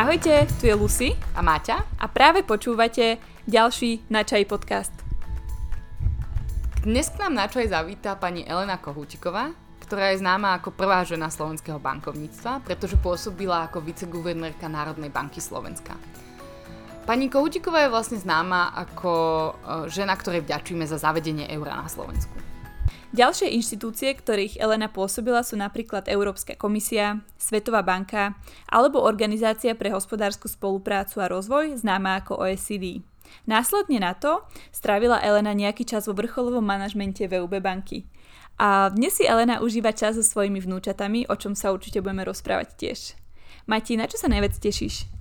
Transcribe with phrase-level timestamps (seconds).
[0.00, 4.96] Ahojte, tu je Lucy a Máťa a práve počúvate ďalší Na čaj podcast.
[6.80, 9.52] Dnes k nám na čaj zavíta pani Elena Kohútiková,
[9.84, 15.92] ktorá je známa ako prvá žena slovenského bankovníctva, pretože pôsobila ako viceguvernérka Národnej banky Slovenska.
[17.04, 19.52] Pani Kohútiková je vlastne známa ako e,
[19.92, 22.39] žena, ktorej vďačíme za zavedenie eura na Slovensku.
[23.10, 28.38] Ďalšie inštitúcie, ktorých Elena pôsobila sú napríklad Európska komisia, Svetová banka
[28.70, 33.02] alebo Organizácia pre hospodárskú spoluprácu a rozvoj, známa ako OECD.
[33.50, 38.06] Následne na to strávila Elena nejaký čas vo vrcholovom manažmente VUB banky.
[38.62, 42.78] A dnes si Elena užíva čas so svojimi vnúčatami, o čom sa určite budeme rozprávať
[42.78, 43.18] tiež.
[43.66, 45.19] Mati, na čo sa najviac tešíš?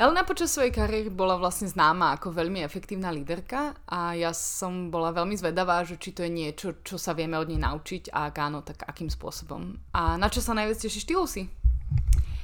[0.00, 5.12] Elena počas svojej kariéry bola vlastne známa ako veľmi efektívna líderka a ja som bola
[5.12, 8.36] veľmi zvedavá, že či to je niečo, čo sa vieme od nej naučiť a ak
[8.40, 9.76] áno, tak akým spôsobom.
[9.92, 11.42] A na čo sa najviac tešíš ty, Lucy?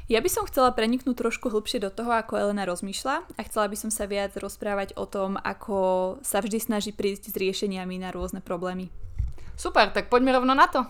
[0.04, 3.76] Ja by som chcela preniknúť trošku hlbšie do toho, ako Elena rozmýšľa a chcela by
[3.80, 8.44] som sa viac rozprávať o tom, ako sa vždy snaží prísť s riešeniami na rôzne
[8.44, 8.92] problémy.
[9.56, 10.84] Super, tak poďme rovno na to.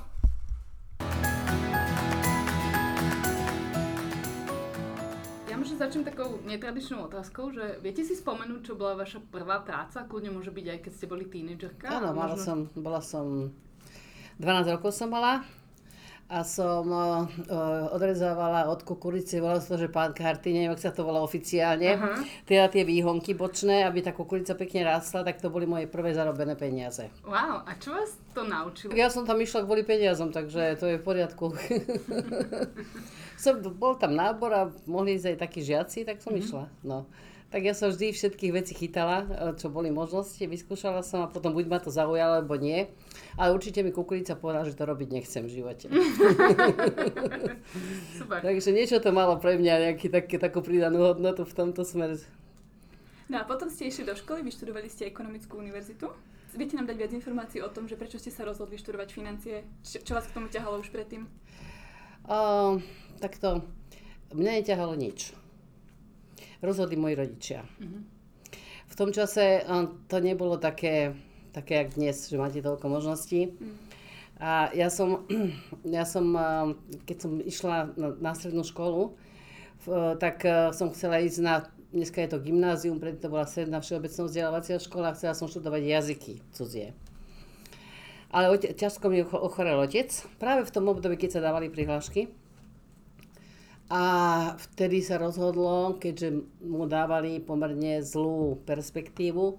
[5.77, 10.09] Začnem takou netradičnou otázkou, že viete si spomenúť, čo bola vaša prvá práca?
[10.09, 11.87] Kľudne môže byť aj keď ste boli tínedžerka.
[11.93, 12.45] Áno, mala možno...
[12.45, 13.53] som, bola som,
[14.41, 15.45] 12 rokov som mala
[16.27, 17.23] a som uh,
[17.95, 21.95] odrezávala od kukurice, volalo sa to, že pán karty, neviem, ak sa to volá oficiálne,
[21.95, 22.19] uh-huh.
[22.43, 26.59] teda tie výhonky bočné, aby tá kukurica pekne rástla, tak to boli moje prvé zarobené
[26.59, 27.07] peniaze.
[27.23, 28.91] Wow, a čo vás to naučilo?
[28.99, 31.55] Ja som tam išla kvôli peniazom, takže to je v poriadku.
[33.37, 36.47] som, bol tam nábor a mohli ísť aj takí žiaci, tak som mm-hmm.
[36.49, 36.65] išla.
[36.83, 37.05] No.
[37.47, 41.55] Tak ja som vždy všetkých vecí chytala, e, čo boli možnosti, vyskúšala som a potom
[41.55, 42.91] buď ma to zaujalo, alebo nie.
[43.39, 45.87] Ale určite mi kukurica povedala, že to robiť nechcem v živote.
[48.19, 48.39] Super.
[48.43, 52.19] Takže niečo to malo pre mňa, nejaký, tak, takú pridanú hodnotu v tomto smere.
[53.31, 56.11] No a potom ste išli do školy, vyštudovali ste ekonomickú univerzitu.
[56.55, 59.63] Viete nám dať viac informácií o tom, že prečo ste sa rozhodli študovať financie?
[59.87, 61.29] Čo, čo vás k tomu ťahalo už predtým?
[62.27, 62.83] Uh,
[63.23, 63.63] takto,
[64.35, 65.31] mňa neťahalo nič.
[66.59, 67.63] Rozhodli moji rodičia.
[67.79, 68.03] Uh-huh.
[68.91, 69.63] V tom čase
[70.11, 71.15] to nebolo také,
[71.55, 73.55] také jak dnes, že máte toľko možností.
[73.55, 73.87] Uh-huh.
[74.43, 75.23] A ja som,
[75.87, 76.35] ja som,
[77.07, 79.15] keď som išla na, na strednú školu,
[80.19, 80.43] tak
[80.75, 85.15] som chcela ísť na, dneska je to gymnázium, predtým to bola stredná všeobecná vzdelávacia škola,
[85.15, 86.91] chcela som študovať jazyky cudzie.
[88.37, 92.29] Ale ťažko mi ochorel otec, práve v tom období, keď sa dávali prihlášky.
[93.89, 94.03] A
[94.61, 99.57] vtedy sa rozhodlo, keďže mu dávali pomerne zlú perspektívu,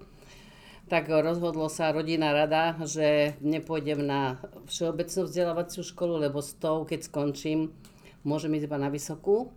[0.86, 4.38] tak rozhodlo sa rodina rada, že nepôjdem na
[4.70, 7.74] všeobecnú vzdelávaciu školu, lebo s tou, keď skončím,
[8.22, 9.50] môžem ísť iba na vysokú.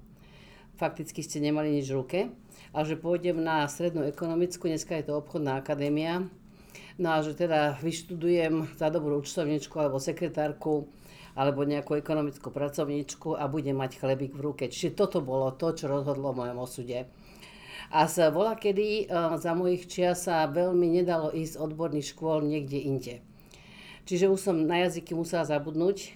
[0.82, 2.20] Fakticky ste nemali nič v ruke.
[2.74, 6.26] A že pôjdem na strednú ekonomickú, dneska je to obchodná akadémia,
[7.02, 10.86] No a že teda vyštudujem za dobrú účtovničku alebo sekretárku
[11.34, 14.70] alebo nejakú ekonomickú pracovníčku a budem mať chlebík v ruke.
[14.70, 17.10] Čiže toto bolo to, čo rozhodlo o mojom osude.
[17.90, 22.78] A z vola kedy e, za mojich čias sa veľmi nedalo ísť odborných škôl niekde
[22.78, 23.16] inde.
[24.06, 26.14] Čiže už som na jazyky musela zabudnúť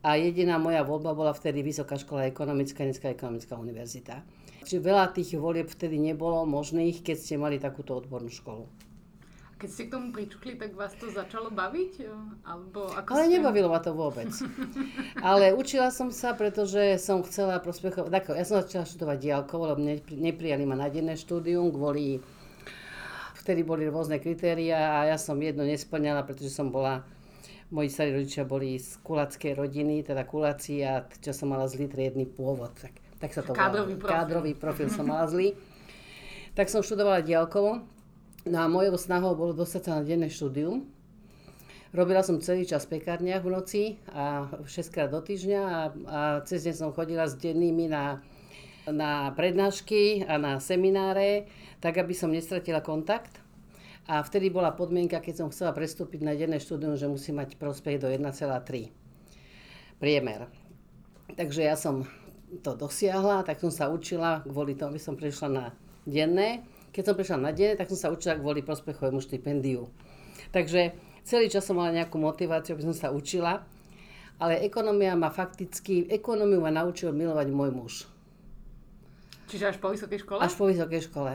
[0.00, 4.24] a jediná moja voľba bola vtedy Vysoká škola ekonomická, dneska ekonomická univerzita.
[4.64, 8.89] Čiže veľa tých volieb vtedy nebolo možných, keď ste mali takúto odbornú školu.
[9.60, 12.08] Keď ste k tomu pričukli, tak vás to začalo baviť?
[12.48, 13.32] Alebo ako Ale ste...
[13.36, 14.32] nebavilo ma to vôbec.
[15.20, 18.08] Ale učila som sa, pretože som chcela prospechovať.
[18.08, 19.84] Tako, ja som začala študovať diálkovo, lebo
[20.16, 22.24] neprijali ma na denné štúdium kvôli...
[23.36, 27.04] Vtedy boli rôzne kritéria a ja som jedno nesplňala, pretože som bola
[27.68, 32.24] moji starí rodičia boli z kulackej rodiny, teda kuláci a čo som mala zlý triedny
[32.24, 32.72] pôvod.
[32.80, 34.12] Tak, tak sa to Kádrový profil.
[34.12, 35.52] Kádrový profil som mala zlý.
[36.52, 37.99] Tak som študovala diálkovo
[38.48, 40.88] No a mojou snahou bolo dostať sa na denné štúdium.
[41.92, 43.82] Robila som celý čas v pekárniach v noci
[44.16, 45.78] a 6 krát do týždňa a,
[46.08, 48.24] a cez deň som chodila s dennými na,
[48.88, 51.52] na prednášky a na semináre,
[51.84, 53.42] tak aby som nestratila kontakt.
[54.08, 58.00] A vtedy bola podmienka, keď som chcela prestúpiť na denné štúdium, že musí mať prospech
[58.00, 58.88] do 1,3
[60.00, 60.48] priemer.
[61.36, 62.08] Takže ja som
[62.64, 65.66] to dosiahla, tak som sa učila kvôli tomu, aby som prešla na
[66.08, 66.64] denné.
[66.90, 69.86] Keď som prešla na deň, tak som sa učila kvôli prospechovému štipendiu.
[70.50, 73.62] Takže celý čas som mala nejakú motiváciu, aby som sa učila,
[74.40, 77.94] ale ekonomia ma fakticky, ekonómiu ma naučil milovať môj muž.
[79.50, 80.40] Čiže až po vysokej škole?
[80.42, 81.32] Až po vysokej škole.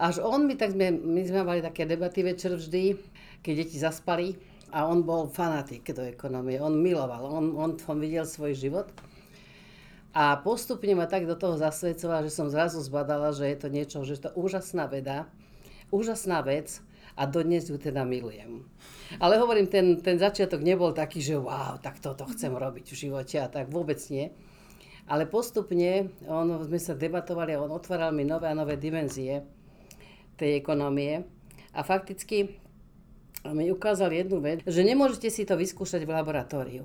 [0.00, 2.96] Až on mi, tak sme, my sme mali také debaty večer vždy,
[3.44, 4.36] keď deti zaspali
[4.72, 6.56] a on bol fanatik do ekonomie.
[6.56, 8.88] On miloval, on, on, on videl svoj život.
[10.10, 14.02] A postupne ma tak do toho zasvedcovala, že som zrazu zbadala, že je to niečo,
[14.02, 15.30] že je to úžasná veda,
[15.94, 16.82] úžasná vec
[17.14, 18.66] a dodnes ju teda milujem.
[19.22, 23.38] Ale hovorím, ten, ten začiatok nebol taký, že wow, tak toto chcem robiť v živote
[23.38, 24.34] a tak vôbec nie.
[25.10, 29.42] Ale postupne on, sme sa debatovali a on otváral mi nové a nové dimenzie
[30.38, 31.26] tej ekonomie.
[31.74, 32.58] A fakticky
[33.46, 36.84] mi ukázal jednu vec, že nemôžete si to vyskúšať v laboratóriu.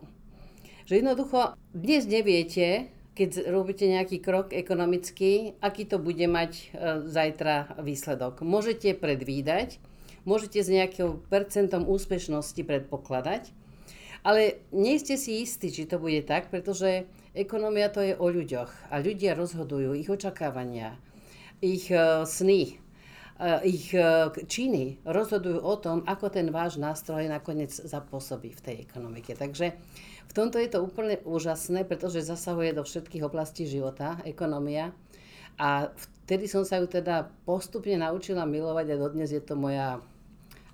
[0.86, 6.64] Že jednoducho dnes neviete, keď robíte nejaký krok ekonomický, aký to bude mať e,
[7.08, 8.44] zajtra výsledok.
[8.44, 9.80] Môžete predvídať,
[10.28, 13.56] môžete s nejakým percentom úspešnosti predpokladať,
[14.28, 18.92] ale nie ste si istí, či to bude tak, pretože ekonomia to je o ľuďoch
[18.92, 21.00] a ľudia rozhodujú, ich očakávania,
[21.64, 22.76] ich e, sny,
[23.40, 23.96] e, ich
[24.52, 29.40] činy rozhodujú o tom, ako ten váš nástroj nakoniec zapôsobí v tej ekonomike.
[29.40, 29.72] Takže
[30.26, 34.92] v tomto je to úplne úžasné, pretože zasahuje do všetkých oblastí života, ekonomia.
[35.56, 40.04] A vtedy som sa ju teda postupne naučila milovať a dodnes je to moja,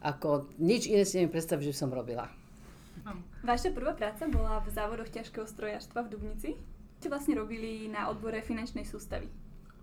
[0.02, 2.26] ako nič iné si neviem predstaviť, že som robila.
[3.42, 6.50] Vaša prvá práca bola v závodoch ťažkého strojarstva v Dubnici.
[7.02, 9.26] Čo vlastne robili na odbore finančnej sústavy?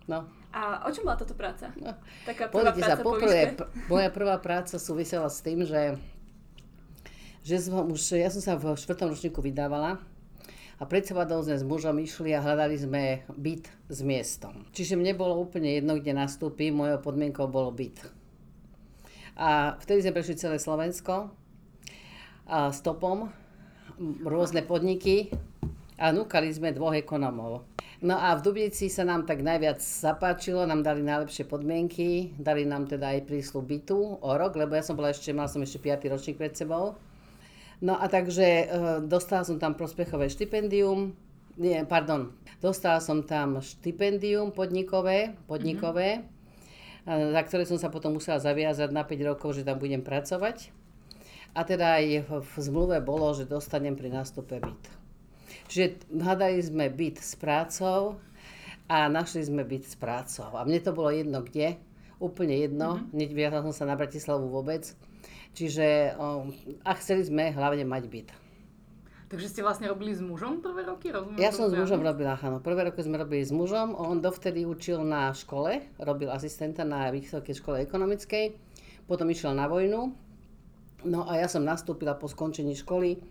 [0.07, 0.25] No.
[0.55, 1.69] A o čom bola táto práca?
[1.75, 1.93] No.
[2.23, 3.57] Taká prvá Pozrite sa, práca po poprvé, výške?
[3.59, 5.99] p- moja prvá práca súvisela s tým, že
[7.43, 9.99] že som už, ja som sa v štvrtom ročníku vydávala
[10.79, 13.03] a pred sebadou sme s mužom išli a hľadali sme
[13.35, 14.63] byt s miestom.
[14.71, 17.99] Čiže mne bolo úplne jedno, kde nastúpim, mojou podmienkou bolo byt.
[19.39, 21.31] A vtedy sme prešli celé Slovensko
[22.47, 23.31] a stopom,
[24.23, 25.31] rôzne podniky
[25.99, 27.67] a núkali sme dvoch ekonomov.
[27.99, 32.87] No a v Dubnici sa nám tak najviac zapáčilo, nám dali najlepšie podmienky, dali nám
[32.87, 36.07] teda aj prísľub bytu o rok, lebo ja som bola ešte, mal som ešte 5.
[36.07, 36.95] ročník pred sebou.
[37.79, 38.65] No a takže e,
[39.07, 41.15] dostala som tam prospechové štipendium,
[41.59, 42.31] nie, pardon,
[42.63, 46.23] dostala som tam štipendium podnikové, podnikové,
[47.03, 47.35] mm-hmm.
[47.35, 50.71] za ktoré som sa potom musela zaviazať na 5 rokov, že tam budem pracovať.
[51.51, 54.83] A teda aj v, zmluve bolo, že dostanem pri nástupe byt.
[55.67, 58.21] Čiže hľadali sme byt s prácou
[58.87, 60.51] a našli sme byt s prácou.
[60.55, 61.75] A mne to bolo jedno kde,
[62.23, 63.15] úplne jedno, mm-hmm.
[63.15, 64.95] neviazala som sa na Bratislavu vôbec.
[65.53, 66.47] Čiže o,
[66.85, 68.29] a chceli sme hlavne mať byt.
[69.29, 71.13] Takže ste vlastne robili s mužom prvé roky?
[71.13, 72.57] Rozumiem Ja som s mužom robila, áno.
[72.57, 77.61] Prvé roky sme robili s mužom, on dovtedy učil na škole, robil asistenta na Vysokej
[77.61, 78.57] škole ekonomickej,
[79.05, 80.17] potom išiel na vojnu.
[81.05, 83.21] No a ja som nastúpila po skončení školy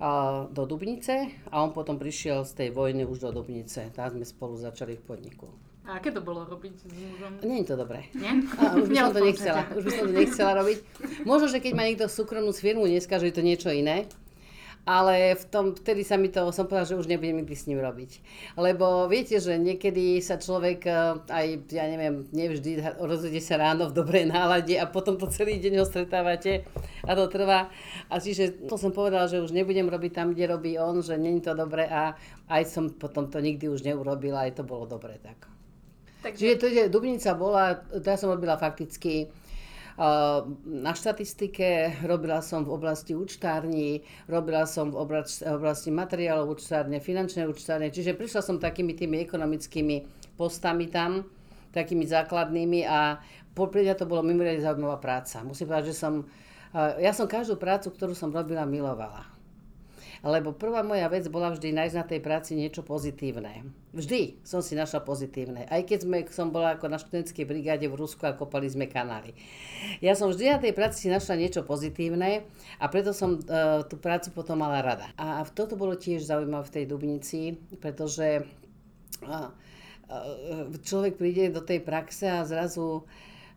[0.00, 3.92] a, do Dubnice a on potom prišiel z tej vojny už do Dubnice.
[3.92, 5.52] Tam sme spolu začali v podniku.
[5.86, 7.32] A aké to bolo robiť s mužom?
[7.46, 8.10] Nie je to dobré.
[8.10, 8.42] Nie?
[8.58, 10.78] A už by som to nechcela, už by som to nechcela robiť.
[11.22, 14.10] Možno, že keď má niekto súkromnú firmu dneska, že je to niečo iné,
[14.86, 17.82] ale v tom, vtedy sa mi to, som povedala, že už nebudem nikdy s ním
[17.82, 18.22] robiť.
[18.54, 20.96] Lebo viete, že niekedy sa človek eh,
[21.26, 25.82] aj, ja neviem, nevždy rozhodne sa ráno v dobrej nálade a potom to celý deň
[25.82, 26.62] ho stretávate
[27.02, 27.66] a to trvá.
[28.06, 31.42] A čiže to som povedala, že už nebudem robiť tam, kde robí on, že není
[31.42, 32.14] to dobré a
[32.46, 35.55] aj som potom to nikdy už neurobila, aj to bolo dobré tak.
[36.26, 42.42] Takže Čiže to, že Dubnica bola, to ja som robila fakticky uh, na štatistike, robila
[42.42, 48.58] som v oblasti účtární, robila som v oblasti, materiálov účtárne, finančné účtárne, čiže prišla som
[48.58, 50.02] takými tými ekonomickými
[50.34, 51.22] postami tam,
[51.70, 53.22] takými základnými a
[53.54, 55.46] po- pre mňa to bolo mimoriadne zaujímavá práca.
[55.46, 59.35] Musím povedať, že som, uh, ja som každú prácu, ktorú som robila, milovala.
[60.26, 63.62] Lebo prvá moja vec bola vždy nájsť na tej práci niečo pozitívne.
[63.94, 65.70] Vždy som si našla pozitívne.
[65.70, 69.38] Aj keď sme, som bola ako na študentskej brigáde v Rusku a kopali sme kanály.
[70.02, 72.42] Ja som vždy na tej práci si našla niečo pozitívne
[72.82, 75.06] a preto som uh, tú prácu potom mala rada.
[75.14, 77.40] A toto bolo tiež zaujímavé v tej Dubnici,
[77.78, 78.42] pretože
[79.22, 79.54] uh,
[80.10, 83.06] uh, človek príde do tej praxe a zrazu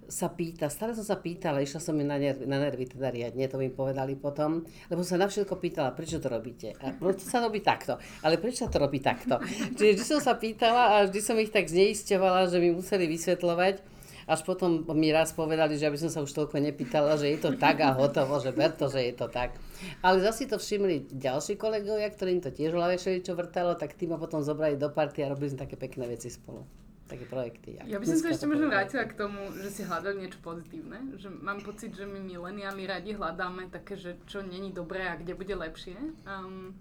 [0.10, 3.46] sa pýta, stále som sa pýtala, išla som mi na nervy, na nervy teda riadne,
[3.46, 6.74] to mi povedali potom, lebo som na všetko pýtala, prečo to robíte?
[6.82, 8.01] A prečo sa robí takto?
[8.25, 9.38] Ale prečo sa to robí takto?
[9.78, 14.01] Čiže vždy som sa pýtala a vždy som ich tak zneisťovala, že mi museli vysvetľovať,
[14.30, 17.58] až potom mi raz povedali, že aby som sa už toľko nepýtala, že je to
[17.58, 19.58] tak a hotovo, že ber to, že je to tak.
[20.06, 24.10] Ale zase to všimli ďalší kolegovia, ktorým to tiež v hlave čo vrtalo, tak tí
[24.10, 27.82] ma potom zobrali do party a robili sme také pekné veci spolu také projekty.
[27.89, 31.18] Ja by som sa ešte možno vrátila k tomu, že si hľadali niečo pozitívne.
[31.18, 35.34] Že mám pocit, že my mileniáli radi hľadáme také, že čo není dobré a kde
[35.34, 35.98] bude lepšie.
[36.30, 36.78] Um,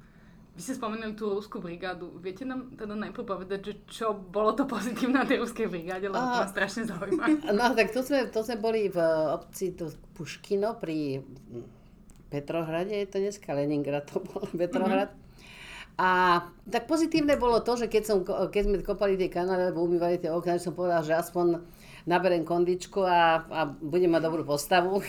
[0.58, 2.18] vy ste spomenuli tú ruskú brigádu.
[2.18, 6.18] Viete nám teda najprv povedať, že čo bolo to pozitívne na tej ruskej brigáde, lebo
[6.18, 7.24] to ma strašne zaujíma.
[7.54, 8.98] No tak to sme, to sme boli v
[9.32, 9.86] obci tu
[10.18, 11.22] Puškino pri
[12.26, 15.14] Petrohrade, je to dneska Leningrad, to bol Petrohrad.
[15.98, 16.40] A
[16.70, 20.30] tak pozitívne bolo to, že keď, som, keď sme kopali tie kanály alebo umývali tie
[20.30, 21.58] okna, som povedala, že aspoň
[22.08, 25.04] naberem kondičku a, a budem mať dobrú postavu.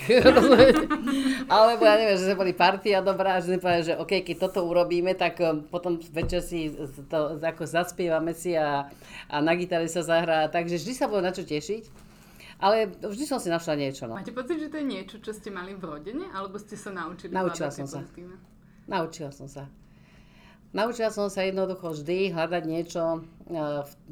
[1.47, 4.67] Alebo ja neviem, že sme boli partia dobrá, že sme povedali, že OK, keď toto
[4.67, 6.75] urobíme, tak um, potom večer si
[7.07, 8.91] to ako zaspievame si a,
[9.31, 10.51] a na gitare sa zahrá.
[10.51, 12.11] Takže vždy sa bolo na čo tešiť.
[12.59, 14.03] Ale vždy som si našla niečo.
[14.03, 14.19] No.
[14.19, 16.27] Máte pocit, že to je niečo, čo ste mali v rodine?
[16.35, 17.31] Alebo ste sa naučili?
[17.31, 18.03] Naučila som sa.
[18.91, 19.71] Naučila som sa.
[20.69, 23.19] Naučila som sa jednoducho vždy hľadať niečo e,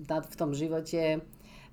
[0.09, 1.21] v, tom živote,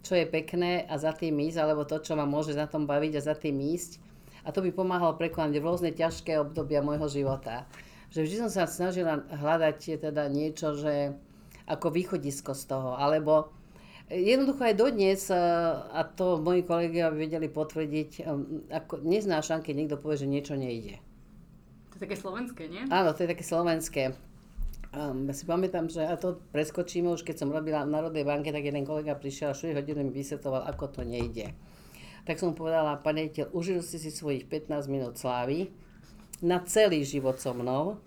[0.05, 3.17] čo je pekné a za tým ísť, alebo to, čo ma môže na tom baviť
[3.17, 3.97] a za tým ísť.
[4.45, 7.65] A to by pomáhalo prekonať rôzne ťažké obdobia môjho života.
[8.13, 11.17] Že vždy som sa snažila hľadať teda niečo, že
[11.65, 13.57] ako východisko z toho, alebo
[14.13, 15.41] jednoducho aj dodnes, e,
[15.81, 18.29] a to moji kolegovia by vedeli potvrdiť,
[18.69, 21.01] ako neznášam, keď niekto povie, že niečo nejde.
[21.89, 22.85] To je také slovenské, nie?
[22.93, 24.13] Áno, to je také slovenské.
[24.95, 28.55] Um, ja si pamätám, že a to preskočíme, už keď som robila v Národnej banke,
[28.55, 31.51] tak jeden kolega prišiel a 4 hodiny mi vysvetoval, ako to nejde.
[32.23, 35.75] Tak som povedala, pane rejiteľ, užil si si svojich 15 minút slávy
[36.47, 37.99] na celý život so mnou.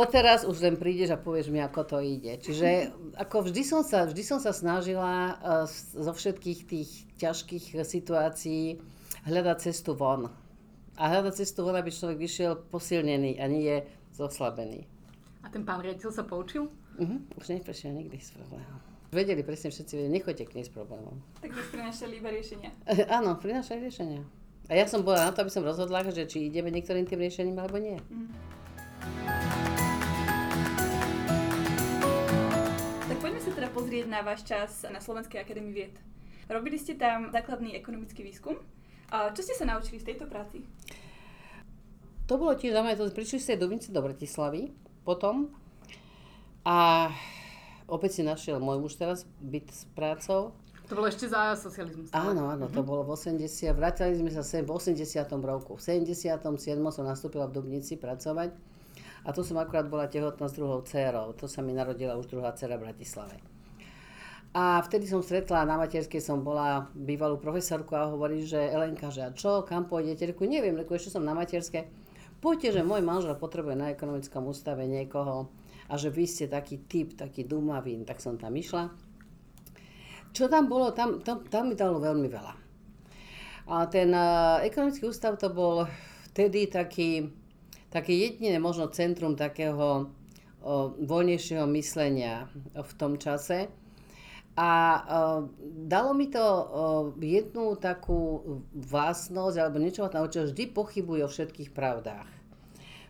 [0.00, 2.40] Odteraz už len prídeš a povieš mi, ako to ide.
[2.40, 6.90] Čiže ako vždy som sa, vždy som sa snažila uh, zo všetkých tých
[7.20, 8.80] ťažkých situácií
[9.28, 10.32] hľadať cestu von.
[10.96, 13.84] A hľadať cestu von, aby človek vyšiel posilnený a nie
[14.16, 14.99] zoslabený.
[15.40, 16.68] A ten pán riaditeľ sa poučil?
[17.00, 17.18] Uh-huh.
[17.40, 18.76] Už neprešiel nikdy s problémom.
[19.10, 21.16] Vedeli presne všetci, vedeli, nechoďte k nej s problémom.
[21.40, 22.70] Tak už prinášali iba riešenia.
[22.84, 24.20] Uh, áno, prinášali riešenia.
[24.70, 27.56] A ja som bola na to, aby som rozhodla, že či ideme niektorým tým riešením
[27.56, 27.96] alebo nie.
[27.96, 28.28] Uh-huh.
[33.08, 35.96] Tak poďme sa teda pozrieť na váš čas na Slovenskej akadémii vied.
[36.46, 38.60] Robili ste tam základný ekonomický výskum.
[39.10, 40.62] A čo ste sa naučili v tejto práci?
[42.30, 44.70] To bolo tiež zaujímavé, prišli ste do Vinci do Bratislavy
[45.02, 45.50] potom.
[46.64, 47.08] A
[47.88, 50.52] opäť si našiel môj muž teraz byt s prácou.
[50.90, 52.10] To bolo ešte za socializmu.
[52.10, 52.88] Áno, áno, to mhm.
[52.88, 53.46] bolo v 80.
[53.78, 54.98] Vrátili sme sa sem v 80.
[55.46, 55.78] roku.
[55.78, 56.34] V 77.
[56.90, 58.50] som nastúpila v Dubnici pracovať.
[59.22, 61.36] A tu som akurát bola tehotná s druhou dcerou.
[61.38, 63.36] To sa mi narodila už druhá dcera v Bratislave.
[64.50, 69.22] A vtedy som stretla, na materskej som bola bývalú profesorku a hovorí, že Elenka, že
[69.22, 70.34] a čo, kam pôjdete?
[70.34, 71.86] Reku, neviem, reku, ešte som na materskej
[72.40, 75.52] poďte, že môj manžel potrebuje na ekonomickom ústave niekoho
[75.86, 78.90] a že vy ste taký typ, taký dumavín, tak som tam išla.
[80.30, 82.54] Čo tam bolo, tam, tam, tam mi dalo veľmi veľa.
[83.70, 85.86] A ten uh, ekonomický ústav to bol
[86.30, 87.30] vtedy taký,
[87.90, 93.70] taký jediné možno centrum takého uh, voľnejšieho myslenia v tom čase.
[94.58, 95.40] A uh,
[95.86, 96.66] dalo mi to uh,
[97.22, 98.42] jednu takú
[98.74, 102.28] vlastnosť, alebo niečo ma naučil, vždy pochybuje o všetkých pravdách.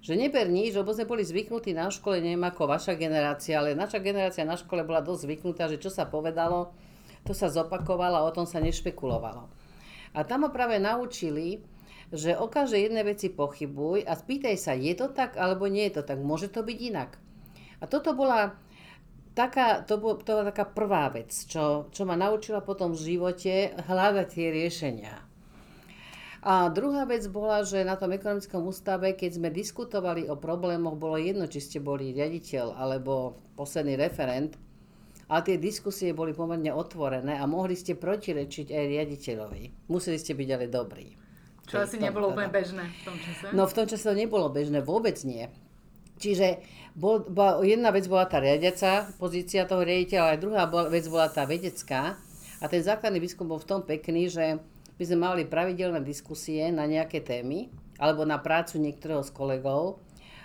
[0.00, 4.00] Že neber nič, lebo sme boli zvyknutí na škole, neviem ako vaša generácia, ale naša
[4.00, 6.73] generácia na škole bola dosť zvyknutá, že čo sa povedalo,
[7.25, 9.49] to sa zopakovalo a o tom sa nešpekulovalo.
[10.16, 11.61] A tam ma práve naučili,
[12.11, 16.00] že o každej jednej veci pochybuj a spýtaj sa, je to tak alebo nie je
[16.00, 17.20] to tak, môže to byť inak.
[17.80, 18.59] A toto bola
[19.34, 23.75] taká, to, bol, to bola taká prvá vec, čo, čo ma naučila potom v živote
[23.88, 25.14] hľadať tie riešenia.
[26.40, 31.20] A druhá vec bola, že na tom ekonomickom ústave, keď sme diskutovali o problémoch, bolo
[31.20, 34.56] jedno, či ste boli riaditeľ alebo posledný referent,
[35.30, 39.87] a tie diskusie boli pomerne otvorené a mohli ste protirečiť aj riaditeľovi.
[39.87, 41.14] Museli ste byť ale dobrí.
[41.70, 43.54] Čo asi nebolo úplne bežné v tom čase?
[43.54, 45.46] No v tom čase to nebolo bežné, vôbec nie.
[46.18, 46.58] Čiže
[46.94, 51.30] bol, bola, jedna vec bola tá riadiaca pozícia toho riaditeľa, a druhá bola, vec bola
[51.30, 52.18] tá vedecká.
[52.61, 54.61] A ten základný výskum bol v tom pekný, že
[55.00, 60.00] by sme mali pravidelné diskusie na nejaké témy alebo na prácu niektorého z kolegov.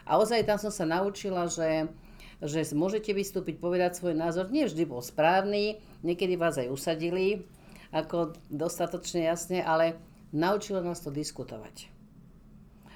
[0.07, 1.91] A ozaj tam som sa naučila, že,
[2.39, 4.47] že môžete vystúpiť, povedať svoj názor.
[4.47, 7.43] Nie vždy bol správny, niekedy vás aj usadili,
[7.91, 9.99] ako dostatočne jasne, ale
[10.31, 11.91] naučilo nás to diskutovať.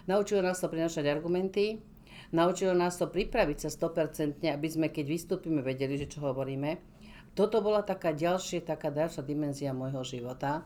[0.07, 1.83] Naučilo nás to prinašať argumenty,
[2.29, 6.77] Naučilo nás to pripraviť sa 100%, aby sme, keď vystúpime, vedeli, že čo hovoríme.
[7.33, 10.61] Toto bola taká ďalšia, taká ďalšia dimenzia môjho života,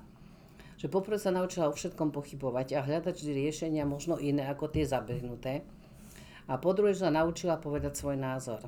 [0.75, 4.83] že poprvé sa naučila o všetkom pochybovať a hľadať vždy riešenia možno iné ako tie
[4.83, 5.63] zabrhnuté.
[6.51, 8.59] A po druhé, že sa naučila povedať svoj názor.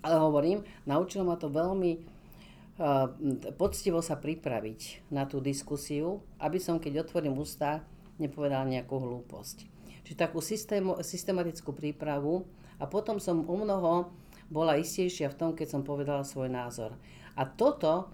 [0.00, 3.12] Ale hovorím, naučilo ma to veľmi uh,
[3.60, 7.84] poctivo sa pripraviť na tú diskusiu, aby som, keď otvorím ústa,
[8.16, 9.73] nepovedal nejakú hlúposť.
[10.04, 12.44] Čiže takú systému, systematickú prípravu
[12.76, 14.12] a potom som o mnoho
[14.52, 16.92] bola istejšia v tom, keď som povedala svoj názor.
[17.34, 18.12] A toto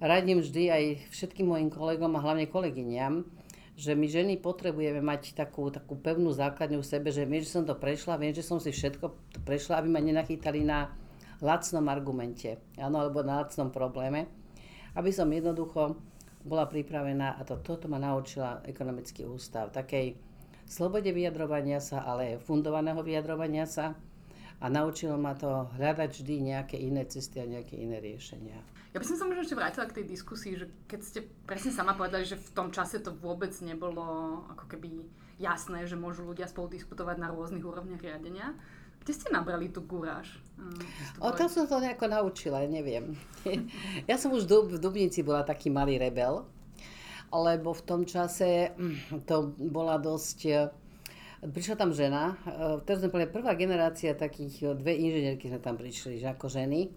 [0.00, 3.24] radím vždy aj všetkým mojim kolegom a hlavne kolegyňam,
[3.76, 7.68] že my ženy potrebujeme mať takú, takú pevnú základňu v sebe, že viem, že som
[7.68, 10.88] to prešla, viem, že som si všetko prešla, aby ma nenachytali na
[11.44, 14.24] lacnom argumente, áno, alebo na lacnom probléme.
[14.96, 16.00] Aby som jednoducho
[16.48, 20.16] bola pripravená, a to, toto ma naučila ekonomický ústav, takej
[20.66, 23.94] slobode vyjadrovania sa, ale fundovaného vyjadrovania sa,
[24.56, 28.56] a naučilo ma to hľadať vždy nejaké iné cesty a nejaké iné riešenia.
[28.96, 31.92] Ja by som sa možno ešte vrátila k tej diskusii, že keď ste presne sama
[31.92, 35.04] povedali, že v tom čase to vôbec nebolo ako keby
[35.36, 38.56] jasné, že môžu ľudia spolu diskutovať na rôznych úrovniach riadenia.
[39.04, 40.40] Kde ste nabrali tú guráž?
[41.20, 43.12] O tom som to nejako naučila, neviem.
[44.10, 46.48] ja som už v Dubnici bola taký malý rebel,
[47.32, 50.70] lebo v tom čase hm, to bola dosť
[51.36, 55.76] Prišla tam žena, e, teraz sme boli prvá generácia takých, e, dve inžinierky sme tam
[55.76, 56.88] prišli, že ako ženy.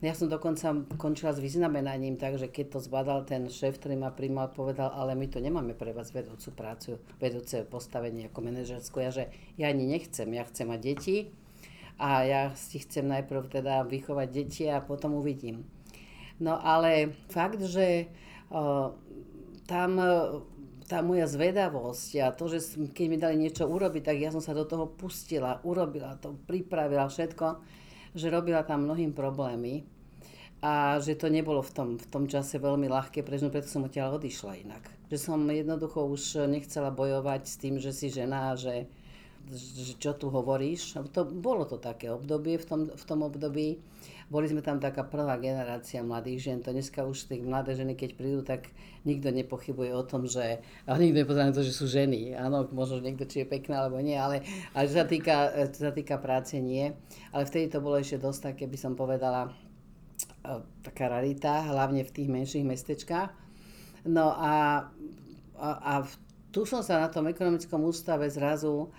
[0.00, 4.52] Ja som dokonca končila s vyznamenaním, takže keď to zbadal ten šéf, ktorý ma primal,
[4.52, 9.04] povedal, ale my tu nemáme pre vás vedúcu prácu, vedúce postavenie ako manažerskú.
[9.04, 11.16] Ja, že ja ani nechcem, ja chcem mať deti
[12.00, 15.64] a ja si chcem najprv teda vychovať deti a potom uvidím.
[16.42, 18.10] No ale fakt, že
[18.50, 18.90] uh,
[19.64, 20.42] tam uh,
[20.84, 24.52] tá moja zvedavosť a to, že keď mi dali niečo urobiť, tak ja som sa
[24.52, 27.46] do toho pustila, urobila to, pripravila všetko,
[28.12, 29.88] že robila tam mnohým problémy
[30.60, 34.16] a že to nebolo v tom, v tom čase veľmi ľahké, pretože preto som odtiaľ
[34.16, 34.84] odišla inak.
[35.12, 38.88] Že som jednoducho už nechcela bojovať s tým, že si žena, že,
[39.52, 40.96] že čo tu hovoríš.
[41.12, 43.76] To, bolo to také obdobie v tom, v tom období
[44.32, 46.58] boli sme tam taká prvá generácia mladých žien.
[46.64, 48.72] To dneska už tie mladé ženy, keď prídu, tak
[49.04, 50.64] nikto nepochybuje o tom, že...
[50.88, 52.32] A nikto nepozná to, že sú ženy.
[52.32, 54.40] Áno, možno niekto, či je pekná alebo nie, ale,
[54.72, 55.36] ale čo, sa týka,
[55.68, 56.92] čo sa týka práce, nie.
[57.36, 59.52] Ale vtedy to bolo ešte dosť také, by som povedala,
[60.40, 63.30] e, taká rarita, hlavne v tých menších mestečkách.
[64.08, 64.88] No a,
[65.56, 65.92] a, a
[66.54, 68.92] tu som sa na tom ekonomickom ústave zrazu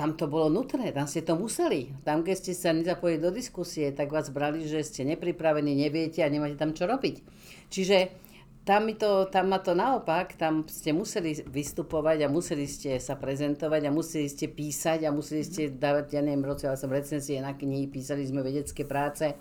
[0.00, 1.92] tam to bolo nutné, tam ste to museli.
[2.08, 6.32] Tam, keď ste sa nezapojili do diskusie, tak vás brali, že ste nepripravení, neviete a
[6.32, 7.20] nemáte tam čo robiť.
[7.68, 8.08] Čiže
[8.64, 13.20] tam, mi to, tam ma to naopak, tam ste museli vystupovať a museli ste sa
[13.20, 17.36] prezentovať a museli ste písať a museli ste dávať, ja neviem, roci, ale som recenzie
[17.44, 19.36] na knihy, písali sme vedecké práce,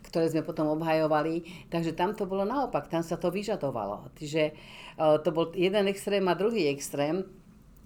[0.00, 1.68] ktoré sme potom obhajovali.
[1.68, 4.16] Takže tam to bolo naopak, tam sa to vyžadovalo.
[4.16, 7.20] Čiže eh, to bol jeden extrém a druhý extrém.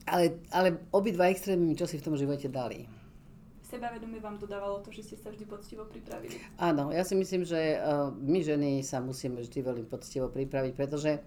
[0.05, 2.85] Ale, ale obidva extrémy čo si v tom živote dali.
[3.65, 6.37] Sebavedomie vám dodávalo to, že ste sa vždy poctivo pripravili.
[6.61, 11.19] Áno, ja si myslím, že uh, my ženy sa musíme vždy veľmi poctivo pripraviť, pretože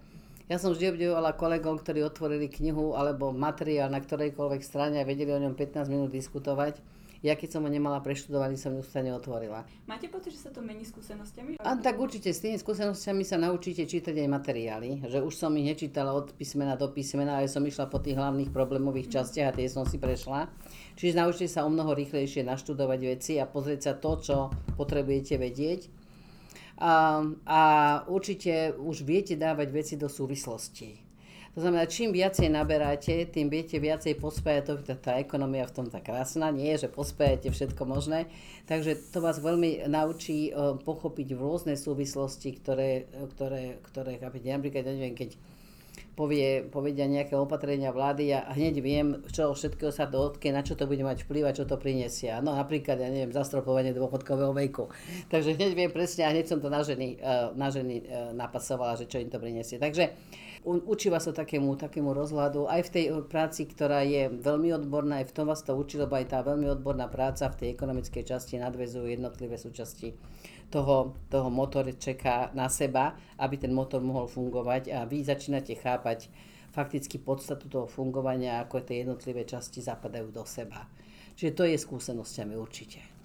[0.48, 5.28] ja som vždy obdivovala kolegov, ktorí otvorili knihu alebo materiál na ktorejkoľvek strane a vedeli
[5.28, 6.80] o ňom 15 minút diskutovať
[7.18, 9.66] ja keď som ho nemala preštudovaný, som ju stane otvorila.
[9.90, 11.58] Máte pocit, že sa to mení skúsenostiami?
[11.58, 15.66] A tak určite, s tými skúsenostiami sa naučíte čítať aj materiály, že už som ich
[15.66, 19.66] nečítala od písmena do písmena, ale som išla po tých hlavných problémových častiach a tie
[19.66, 20.46] som si prešla.
[20.94, 24.36] Čiže naučite sa o mnoho rýchlejšie naštudovať veci a pozrieť sa to, čo
[24.78, 25.80] potrebujete vedieť.
[26.78, 27.60] A, a
[28.06, 31.07] určite už viete dávať veci do súvislosti.
[31.56, 35.98] To znamená, čím viacej naberáte, tým viete viacej pospájať, to, tá, ekonomia v tom tá
[35.98, 38.28] krásna, nie je, že pospájate všetko možné,
[38.70, 44.52] takže to vás veľmi naučí pochopiť v rôzne súvislosti, ktoré, ktoré, ktoré chápete.
[44.54, 45.30] Napríklad, ja neviem, keď
[46.18, 50.90] povie, povedia nejaké opatrenia vlády a hneď viem, čo všetkého sa dotkne, na čo to
[50.90, 52.34] bude mať vplyv a čo to prinesie.
[52.42, 54.90] No napríklad, ja neviem, zastropovanie dôchodkového veku.
[55.32, 58.98] Takže hneď viem presne a hneď som to na ženy, uh, na ženy uh, napasovala,
[58.98, 59.78] že čo im to prinesie.
[59.78, 60.10] Takže
[60.68, 65.32] Učí vás to takému, takému rozhľadu aj v tej práci, ktorá je veľmi odborná, aj
[65.32, 68.60] v tom vás to učí, lebo aj tá veľmi odborná práca v tej ekonomickej časti
[68.60, 70.12] nadvezujú jednotlivé súčasti
[70.68, 76.28] toho, toho motor čeká na seba, aby ten motor mohol fungovať a vy začínate chápať
[76.68, 80.84] fakticky podstatu toho fungovania, ako tie jednotlivé časti zapadajú do seba.
[81.32, 83.17] Čiže to je skúsenosťami určite.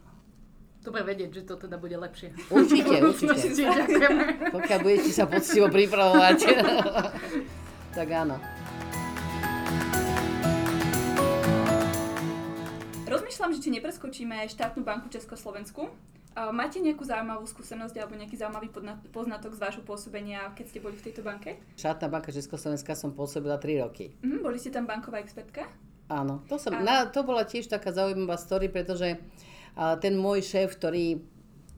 [0.83, 2.35] Dobre vedieť, že to teda bude lepšie.
[2.51, 3.63] Určite, určite.
[4.51, 6.39] Pokiaľ budete sa poctivo pripravovať.
[7.97, 8.35] tak áno.
[13.07, 15.87] Rozmýšľam, že či nepreskočíme štátnu banku Československu.
[16.51, 18.67] Máte nejakú zaujímavú skúsenosť alebo nejaký zaujímavý
[19.15, 21.63] poznatok z vášho pôsobenia, keď ste boli v tejto banke?
[21.79, 24.17] Štátna banka Československa som pôsobila 3 roky.
[24.19, 25.63] Mm, boli ste tam banková expertka?
[26.11, 29.21] Áno, to, som, na, to bola tiež taká zaujímavá story, pretože
[29.73, 31.21] a ten môj šéf, ktorý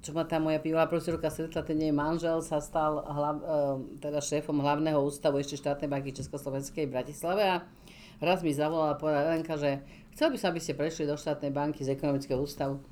[0.05, 3.45] čo ma tá moja bývalá profesorka stretla, ten jej manžel sa stal hlav, e,
[3.97, 7.65] teda šéfom hlavného ústavu ešte štátnej banky Československej v Bratislave a
[8.21, 9.81] raz mi zavolala a povedala Elenka, že
[10.13, 12.85] chcel by som, aby ste prešli do štátnej banky z ekonomického ústavu.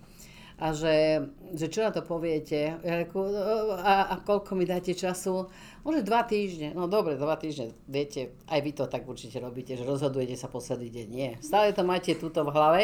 [0.62, 5.50] A že, že čo na to poviete a, a koľko mi dáte času.
[5.82, 6.78] Môže dva týždne.
[6.78, 7.74] No dobre, dva týždne.
[7.90, 11.08] Viete, aj vy to tak určite robíte, že rozhodujete sa posledný deň.
[11.10, 11.32] Nie.
[11.42, 12.82] Stále to máte túto v hlave,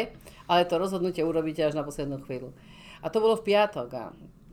[0.50, 2.50] ale to rozhodnutie urobíte až na poslednú chvíľu.
[3.00, 3.88] A to bolo v piatok.
[3.96, 4.04] A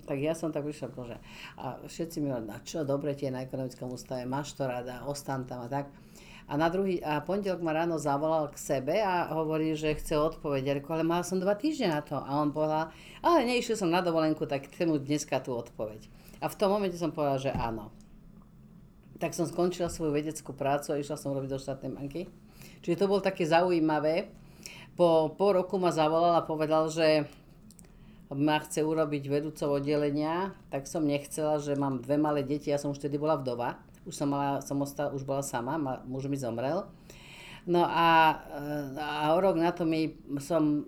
[0.07, 1.19] tak ja som tak vyšla, bože.
[1.59, 5.43] A všetci mi hovorili, na čo, dobre tie na ekonomickom ústave, máš to rada, ostan
[5.43, 5.91] tam a tak.
[6.47, 10.79] A na druhý, a pondelok ma ráno zavolal k sebe a hovorí, že chce odpoveď.
[10.87, 12.15] Ale mal som dva týždne na to.
[12.15, 12.87] A on povedal,
[13.19, 16.07] ale neišiel som na dovolenku, tak chcem mu dneska tú odpoveď.
[16.39, 17.91] A v tom momente som povedal, že áno.
[19.19, 22.31] Tak som skončila svoju vedeckú prácu a išla som robiť do štátnej banky.
[22.79, 24.31] Čiže to bolo také zaujímavé.
[24.95, 27.27] Po pol roku ma zavolal a povedal, že
[28.31, 32.91] ma chce urobiť vedúcou oddelenia, tak som nechcela, že mám dve malé deti, ja som
[32.91, 36.39] už vtedy bola vdova, už som, mala, som ostala, už bola sama, ma, muž mi
[36.39, 36.87] zomrel.
[37.67, 38.39] No a,
[38.95, 40.87] a o rok na to mi som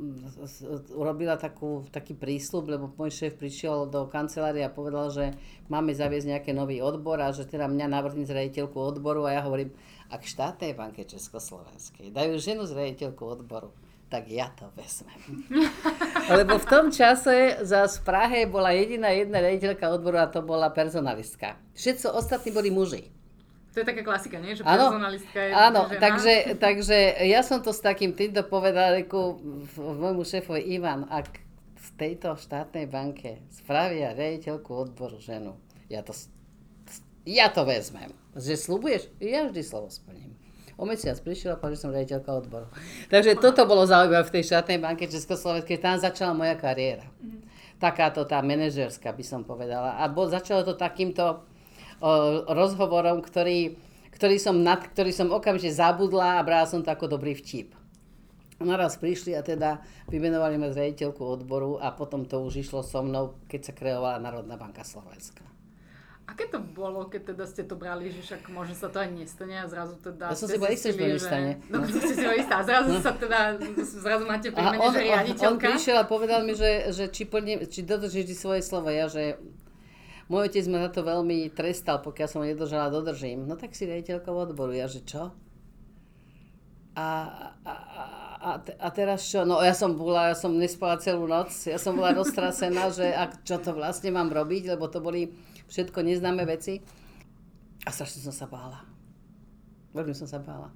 [0.95, 5.35] urobila takú, taký prísľub, lebo môj šéf prišiel do kancelárie a povedal, že
[5.67, 9.41] máme zaviesť nejaký nový odbor a že teda mňa navrhne z rejiteľku odboru a ja
[9.43, 9.75] hovorím,
[10.07, 13.75] ak štátnej banke Československej dajú ženu z rejiteľku odboru,
[14.09, 15.21] tak ja to vezmem.
[16.41, 20.73] Lebo v tom čase za v Prahe bola jediná jedna rediteľka odboru a to bola
[20.73, 21.55] personalistka.
[21.77, 23.13] Všetci ostatní boli muži.
[23.69, 24.57] To je taká klasika, nie?
[24.57, 26.01] Že áno, personalistka je Áno, žena.
[26.01, 26.97] takže, takže
[27.29, 29.37] ja som to s takým týmto povedala reku
[29.77, 31.29] môjmu šéfovi Ivan, ak
[31.77, 35.53] v tejto štátnej banke spravia rediteľku odboru ženu,
[35.85, 36.17] ja to,
[37.29, 38.09] ja to vezmem.
[38.33, 39.01] Že slúbuješ?
[39.21, 40.33] Ja vždy slovo splním.
[40.79, 42.71] O mesiac prišiel a povedal, že som riaditeľka odboru.
[43.11, 45.75] Takže toto bolo zaujímavé v tej štátnej banke Československej.
[45.75, 47.03] Tam začala moja kariéra.
[47.83, 49.99] Takáto tá manažerská by som povedala.
[49.99, 51.43] A bo, začalo to takýmto
[51.99, 52.11] o,
[52.47, 53.75] rozhovorom, ktorý,
[54.15, 57.75] ktorý, som nad, ktorý som okamžite zabudla a brala som to ako dobrý vtip.
[58.63, 63.03] Naraz prišli a teda vymenovali ma z riaditeľku odboru a potom to už išlo so
[63.03, 65.43] mnou, keď sa kreovala Národná banka Slovenska.
[66.29, 69.57] Aké to bolo, keď teda ste to brali, že však možno sa to ani nestane
[69.57, 70.29] a zrazu teda...
[70.29, 71.51] Ja som si bola istá, že to nestane.
[71.73, 71.85] No, no.
[71.89, 72.55] ste si bola istá.
[72.61, 73.39] Zrazu sa teda,
[73.81, 75.49] zrazu máte pri mene, že riaditeľka.
[75.49, 78.93] On, on prišiel a povedal mi, že, že či, plne, či dodržíš svoje slovo.
[78.93, 79.41] Ja, že
[80.29, 83.49] môj otec ma na to veľmi trestal, pokiaľ som ho nedržala, dodržím.
[83.49, 84.77] No tak si riaditeľkou odboru.
[84.77, 85.33] Ja, že čo?
[86.93, 87.07] A,
[87.65, 87.73] a,
[88.37, 89.49] a, a teraz čo?
[89.49, 91.49] No ja som bola, ja som nespala celú noc.
[91.65, 95.33] Ja som bola roztrasená, že ak, čo to vlastne mám robiť, lebo to boli
[95.69, 96.81] všetko neznáme veci.
[97.87, 98.83] A strašne som sa bála.
[99.95, 100.69] Veľmi som sa bála.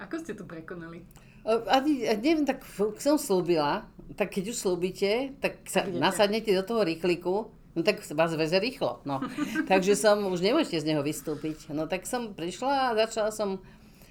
[0.00, 1.04] Ako ste to prekonali?
[1.46, 2.66] Ani, neviem, tak
[2.98, 3.86] som slúbila,
[4.18, 6.02] tak keď už slúbite, tak sa Idete.
[6.02, 8.98] nasadnete do toho rýchliku, no tak vás veze rýchlo.
[9.06, 9.22] No.
[9.70, 11.70] Takže som, už nemôžete z neho vystúpiť.
[11.70, 13.62] No tak som prišla a začala som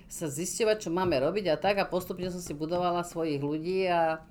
[0.08, 4.22] sa zisťovať, čo máme robiť a tak a postupne som si budovala svojich ľudí a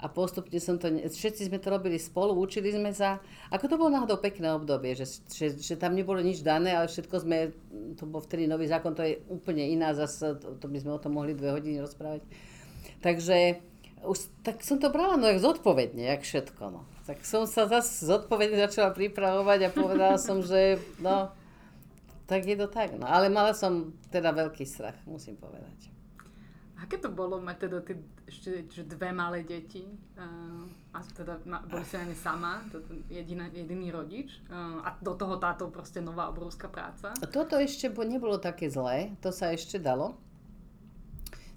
[0.00, 3.20] a postupne som to, všetci sme to robili spolu, učili sme sa.
[3.52, 7.16] Ako to bolo náhodou pekné obdobie, že, že, že tam nebolo nič dané, ale všetko
[7.20, 7.52] sme,
[8.00, 11.02] to bol vtedy nový zákon, to je úplne iná zase, to, to by sme o
[11.02, 12.24] tom mohli dve hodiny rozprávať.
[13.04, 13.60] Takže
[14.00, 16.62] už, tak som to brala no jak zodpovedne, jak všetko.
[16.72, 16.88] No.
[17.04, 21.28] Tak som sa zase zodpovedne začala pripravovať a povedala som, že no,
[22.24, 22.96] tak je to tak.
[22.96, 23.04] No.
[23.04, 25.92] Ale mala som teda veľký strach, musím povedať.
[26.80, 27.84] Aké to bolo mať teda
[28.30, 29.82] ešte že dve malé deti
[30.14, 30.62] uh,
[30.94, 32.62] a teda boli si na sama,
[33.10, 37.10] jediná, jediný rodič uh, a do toho táto proste nová obrovská práca?
[37.34, 40.14] Toto ešte nebolo také zlé, to sa ešte dalo.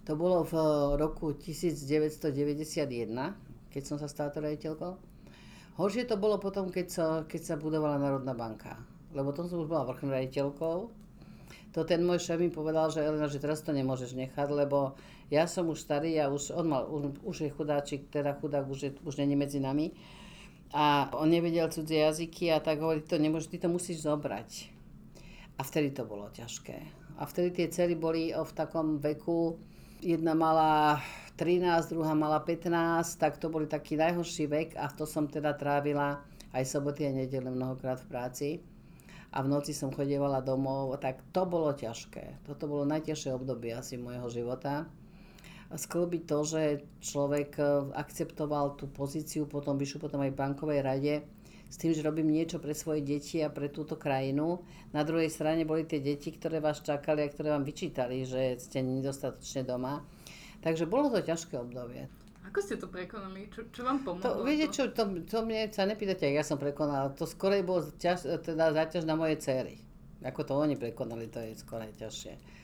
[0.10, 0.54] To bolo v
[1.00, 2.60] roku 1991,
[3.72, 5.00] keď som sa stala rediteľkou.
[5.80, 8.76] Horšie to bolo potom, keď sa, keď sa budovala Národná banka.
[9.16, 11.04] Lebo tom som už bola vrchnou rediteľkou
[11.74, 14.94] to ten môj šéf mi povedal, že Elena, že teraz to nemôžeš nechať, lebo
[15.34, 18.80] ja som už starý a už, on mal, už, už je chudáčik, teda chudák, už,
[18.86, 19.90] je, už není medzi nami.
[20.74, 24.70] A on nevedel cudzie jazyky a tak hovorí, to nemôžeš, ty to musíš zobrať.
[25.58, 26.78] A vtedy to bolo ťažké.
[27.18, 29.58] A vtedy tie cery boli v takom veku,
[30.02, 31.02] jedna mala
[31.38, 32.70] 13, druhá mala 15,
[33.18, 36.22] tak to boli taký najhorší vek a to som teda trávila
[36.54, 38.50] aj soboty a nedele mnohokrát v práci
[39.34, 42.46] a v noci som chodievala domov, tak to bolo ťažké.
[42.46, 44.86] Toto bolo najťažšie obdobie asi môjho života.
[45.74, 46.62] Sklbiť to, že
[47.02, 47.66] človek e,
[47.98, 51.26] akceptoval tú pozíciu, potom vyšiel potom aj bankovej rade,
[51.74, 54.62] s tým, že robím niečo pre svoje deti a pre túto krajinu.
[54.94, 58.86] Na druhej strane boli tie deti, ktoré vás čakali a ktoré vám vyčítali, že ste
[58.86, 60.06] nedostatočne doma.
[60.62, 62.06] Takže bolo to ťažké obdobie.
[62.46, 63.50] Ako ste to prekonali?
[63.50, 64.22] Čo, čo vám pomohlo?
[64.22, 67.10] To, viete čo, to, to mne sa nepýtate, ja som prekonala.
[67.18, 69.82] To skorej bol ťaž, teda záťaž na moje céry.
[70.22, 72.62] Ako to oni prekonali, to je skorej ťažšie.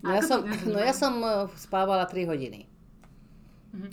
[0.00, 1.20] No, ja som, no ja som
[1.56, 2.64] spávala 3 hodiny.
[3.76, 3.90] Mhm.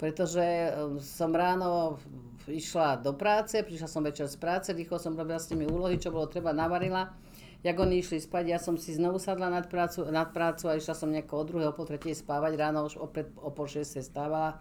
[0.00, 0.72] Pretože e,
[1.04, 2.00] som ráno,
[2.48, 6.08] išla do práce, prišla som večer z práce, rýchlo som robila s nimi úlohy, čo
[6.08, 7.12] bolo treba, navarila.
[7.60, 10.96] Jak oni išli spať, ja som si znovu sadla nad prácu, nad prácu a išla
[10.96, 14.56] som nejako od druhého po tretej spávať, ráno už opred, o pol šestej stávala.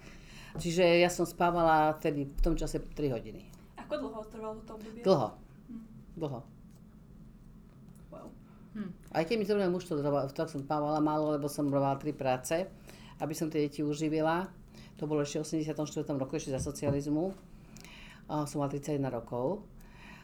[0.60, 3.48] Čiže ja som spávala vtedy v tom čase 3 hodiny.
[3.80, 5.02] Ako dlho trvalo to obdobie?
[5.08, 5.30] Dlho.
[5.72, 5.82] Hm.
[6.20, 6.59] Dlho.
[9.10, 9.98] Aj keď mi to muž to
[10.38, 12.70] tak som spávala málo, lebo som robila tri práce,
[13.18, 14.46] aby som tie deti uživila.
[15.02, 16.14] To bolo ešte v 84.
[16.14, 17.34] roku, ešte za socializmu.
[18.30, 19.66] Som mala 31 rokov.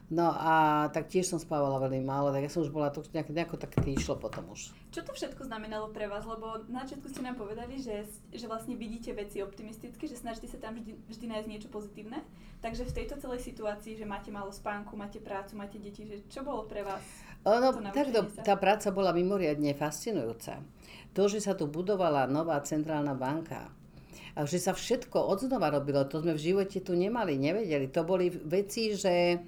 [0.06, 3.34] No a tak tiež som spávala veľmi málo, tak ja som už bola to nejako,
[3.34, 4.70] nejako tak išlo potom už.
[4.94, 6.30] Čo to všetko znamenalo pre vás?
[6.30, 10.62] Lebo na začiatku ste nám povedali, že, že vlastne vidíte veci optimisticky, že snažíte sa
[10.62, 12.22] tam vždy, vždy nájsť niečo pozitívne.
[12.62, 16.46] Takže v tejto celej situácii, že máte málo spánku, máte prácu, máte deti, že čo
[16.46, 17.02] bolo pre vás?
[17.46, 20.66] No, tak to, tá práca bola mimoriadne fascinujúca.
[21.14, 23.70] To, že sa tu budovala nová centrálna banka,
[24.36, 27.88] a že sa všetko odznova robilo, to sme v živote tu nemali, nevedeli.
[27.96, 29.40] To boli veci, že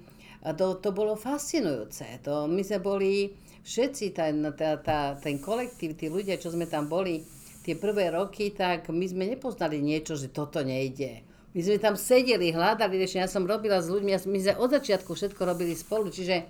[0.56, 2.24] to, to bolo fascinujúce.
[2.24, 3.36] To, my sme boli
[3.68, 7.20] všetci, ten, tá, tá, ten kolektív, tí ľudia, čo sme tam boli
[7.68, 11.20] tie prvé roky, tak my sme nepoznali niečo, že toto nejde.
[11.52, 13.28] My sme tam sedeli, hľadali riešenia.
[13.28, 16.48] Ja som robila s ľuďmi, my sme od začiatku všetko robili spolu, čiže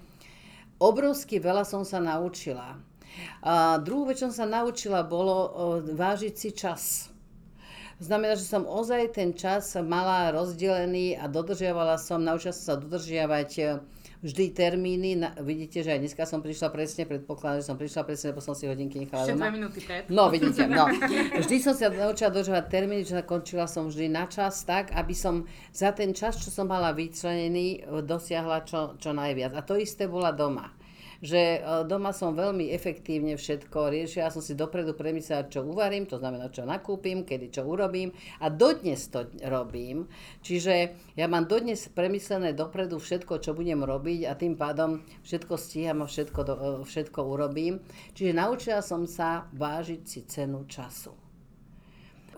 [0.78, 2.78] obrovsky veľa som sa naučila.
[3.42, 5.50] A druhú vec, čo som sa naučila, bolo
[5.82, 7.10] vážiť si čas.
[7.98, 13.50] Znamená, že som ozaj ten čas mala rozdelený a dodržiavala som, naučila som sa dodržiavať
[13.58, 13.62] e,
[14.22, 15.18] vždy termíny.
[15.18, 18.54] Na, vidíte, že aj dneska som prišla presne, predpokladám, že som prišla presne, lebo som
[18.54, 19.50] si hodinky nechala doma.
[19.50, 20.06] minúty pred.
[20.10, 20.90] No, vidíte, no.
[21.42, 25.46] Vždy som sa naučila dodržiavať termíny, že končila som vždy na čas tak, aby som
[25.70, 29.54] za ten čas, čo som mala vyčlenený, dosiahla čo, čo najviac.
[29.54, 30.77] A to isté bola doma
[31.18, 34.30] že e, doma som veľmi efektívne všetko riešila.
[34.30, 38.50] Ja som si dopredu premyslela, čo uvarím, to znamená, čo nakúpim, kedy čo urobím a
[38.50, 40.06] dodnes to robím.
[40.42, 46.02] Čiže ja mám dodnes premyslené dopredu všetko, čo budem robiť a tým pádom všetko stíham
[46.02, 46.54] a všetko, e,
[46.86, 47.82] všetko urobím.
[48.14, 51.27] Čiže naučila som sa vážiť si cenu času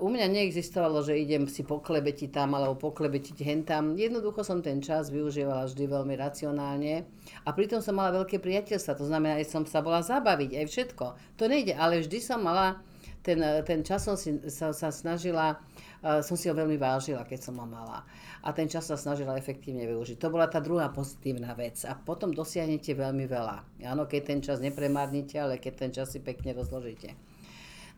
[0.00, 3.94] u mňa neexistovalo, že idem si poklebetiť tam alebo poklebetiť hentam.
[3.94, 7.04] Jednoducho som ten čas využívala vždy veľmi racionálne
[7.44, 8.96] a pritom som mala veľké priateľstva.
[8.96, 11.04] To znamená, že som sa bola zabaviť, aj všetko.
[11.36, 12.80] To nejde, ale vždy som mala,
[13.20, 13.36] ten,
[13.68, 15.60] ten čas som si, sa, sa snažila,
[16.00, 18.00] uh, som si ho veľmi vážila, keď som ho mala.
[18.40, 20.16] A ten čas sa snažila efektívne využiť.
[20.16, 21.84] To bola tá druhá pozitívna vec.
[21.84, 23.84] A potom dosiahnete veľmi veľa.
[23.84, 27.12] Áno, keď ten čas nepremárnite, ale keď ten čas si pekne rozložíte.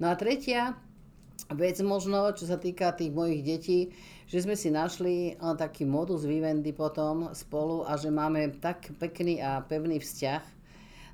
[0.03, 0.75] No a tretia,
[1.53, 3.81] vec možno, čo sa týka tých mojich detí,
[4.29, 9.61] že sme si našli taký modus vivendi potom spolu a že máme tak pekný a
[9.61, 10.43] pevný vzťah,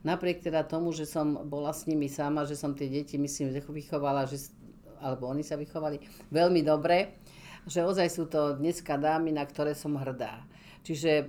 [0.07, 4.31] napriek teda tomu, že som bola s nimi sama, že som tie deti, myslím, vychovala,
[4.31, 4.54] že,
[5.02, 5.98] alebo oni sa vychovali
[6.31, 7.18] veľmi dobre,
[7.66, 10.46] že ozaj sú to dneska dámy, na ktoré som hrdá.
[10.87, 11.28] Čiže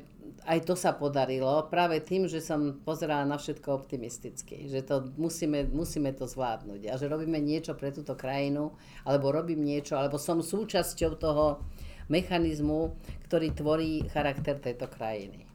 [0.50, 5.70] aj to sa podarilo práve tým, že som pozerala na všetko optimisticky, že to musíme,
[5.70, 8.74] musíme to zvládnuť a že robíme niečo pre túto krajinu,
[9.06, 11.62] alebo robím niečo, alebo som súčasťou toho
[12.10, 12.98] mechanizmu,
[13.30, 15.46] ktorý tvorí charakter tejto krajiny.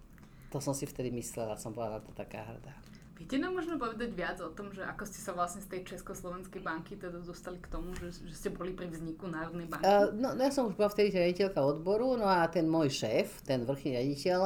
[0.55, 2.79] To som si vtedy myslela, som bola na to taká hrdá.
[3.19, 6.63] Viete nám možno povedať viac o tom, že ako ste sa vlastne z tej Československej
[6.63, 9.87] banky teda dostali k tomu, že, že ste boli pri vzniku Národnej banky?
[9.87, 13.63] Uh, no, ja som už bola vtedy riaditeľka odboru, no a ten môj šéf, ten
[13.63, 14.41] vrchný riaditeľ,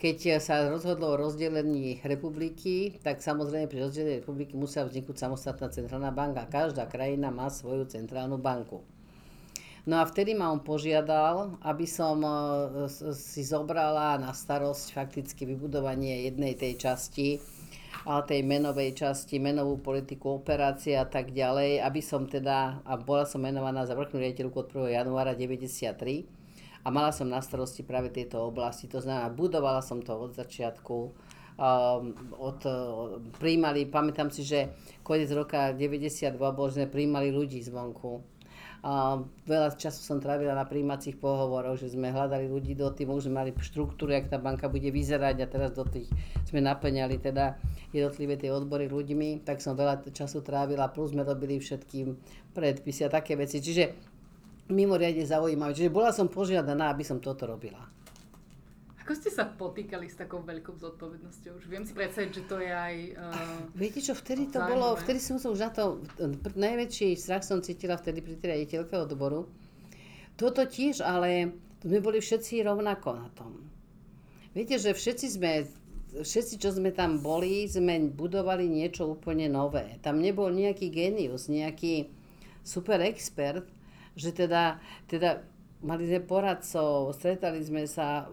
[0.00, 6.08] keď sa rozhodlo o rozdelení republiky, tak samozrejme pri rozdelení republiky musela vzniknúť samostatná centrálna
[6.08, 6.48] banka.
[6.48, 8.80] Každá krajina má svoju centrálnu banku.
[9.84, 12.32] No a vtedy ma on požiadal, aby som e,
[13.12, 17.28] si zobrala na starosť fakticky vybudovanie jednej tej časti
[18.08, 23.28] a tej menovej časti, menovú politiku, operácie a tak ďalej, aby som teda, a bola
[23.28, 24.96] som menovaná za vrchnú riaditeľku od 1.
[25.04, 26.39] januára 1993
[26.84, 30.96] a mala som na starosti práve tieto oblasti, to znamená, budovala som to od začiatku,
[31.60, 34.72] um, od, od, príjmali, pamätám si, že
[35.04, 38.24] koniec roka 92 bol, že príjmali ľudí zvonku,
[38.80, 43.28] a veľa času som trávila na príjmacích pohovoroch, že sme hľadali ľudí do týmu, že
[43.28, 46.08] mali štruktúru, jak tá banka bude vyzerať a teraz do tých
[46.48, 47.60] sme naplňali teda
[47.92, 52.16] jednotlivé tie odbory ľuďmi, tak som veľa času trávila, plus sme robili všetkým
[52.56, 53.60] predpisy a také veci.
[53.60, 54.09] Čiže
[54.70, 55.74] mimoriadne zaujímavé.
[55.74, 57.82] Čiže bola som požiadaná, aby som toto robila.
[59.02, 61.58] Ako ste sa potýkali s takou veľkou zodpovednosťou?
[61.58, 62.96] Už viem si predstaviť, že to je aj...
[63.18, 64.70] Uh, Viete čo, vtedy to zájmové.
[64.70, 65.98] bolo, vtedy som už na to,
[66.54, 69.50] najväčší strach som cítila vtedy pri riaditeľke odboru.
[70.38, 71.50] Toto tiež, ale
[71.82, 73.66] sme boli všetci rovnako na tom.
[74.54, 75.66] Viete, že všetci sme,
[76.22, 79.98] všetci, čo sme tam boli, sme budovali niečo úplne nové.
[80.06, 82.14] Tam nebol nejaký genius, nejaký
[82.62, 83.66] super expert,
[84.14, 85.44] že teda, teda
[85.80, 88.28] mali sme poradcov, stretali sme sa,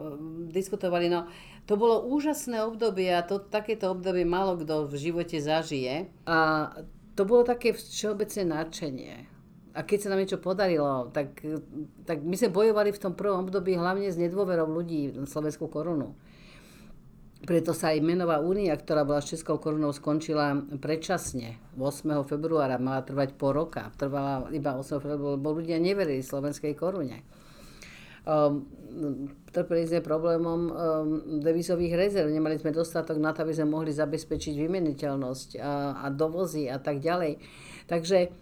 [0.51, 1.27] diskutovali, no
[1.67, 6.07] to bolo úžasné obdobie a to, takéto obdobie malo kto v živote zažije.
[6.23, 6.71] A
[7.17, 9.15] to bolo také všeobecné nadšenie.
[9.77, 11.37] A keď sa nám niečo podarilo, tak,
[12.07, 16.17] tak my sme bojovali v tom prvom období hlavne s nedôverou ľudí na slovenskú korunu.
[17.45, 21.61] Preto sa aj menová únia, ktorá bola s Českou korunou, skončila predčasne.
[21.77, 22.25] 8.
[22.25, 23.93] februára mala trvať po roka.
[23.93, 24.97] Trvala iba 8.
[24.97, 27.21] februára, lebo ľudia neverili slovenskej korune.
[28.27, 28.67] Um,
[29.53, 30.71] trpeli sme problémom um,
[31.39, 32.27] devizových rezerv.
[32.27, 36.99] Nemali sme dostatok na to, aby sme mohli zabezpečiť vymeniteľnosť a, a dovozy a tak
[36.99, 37.37] ďalej.
[37.85, 38.33] Takže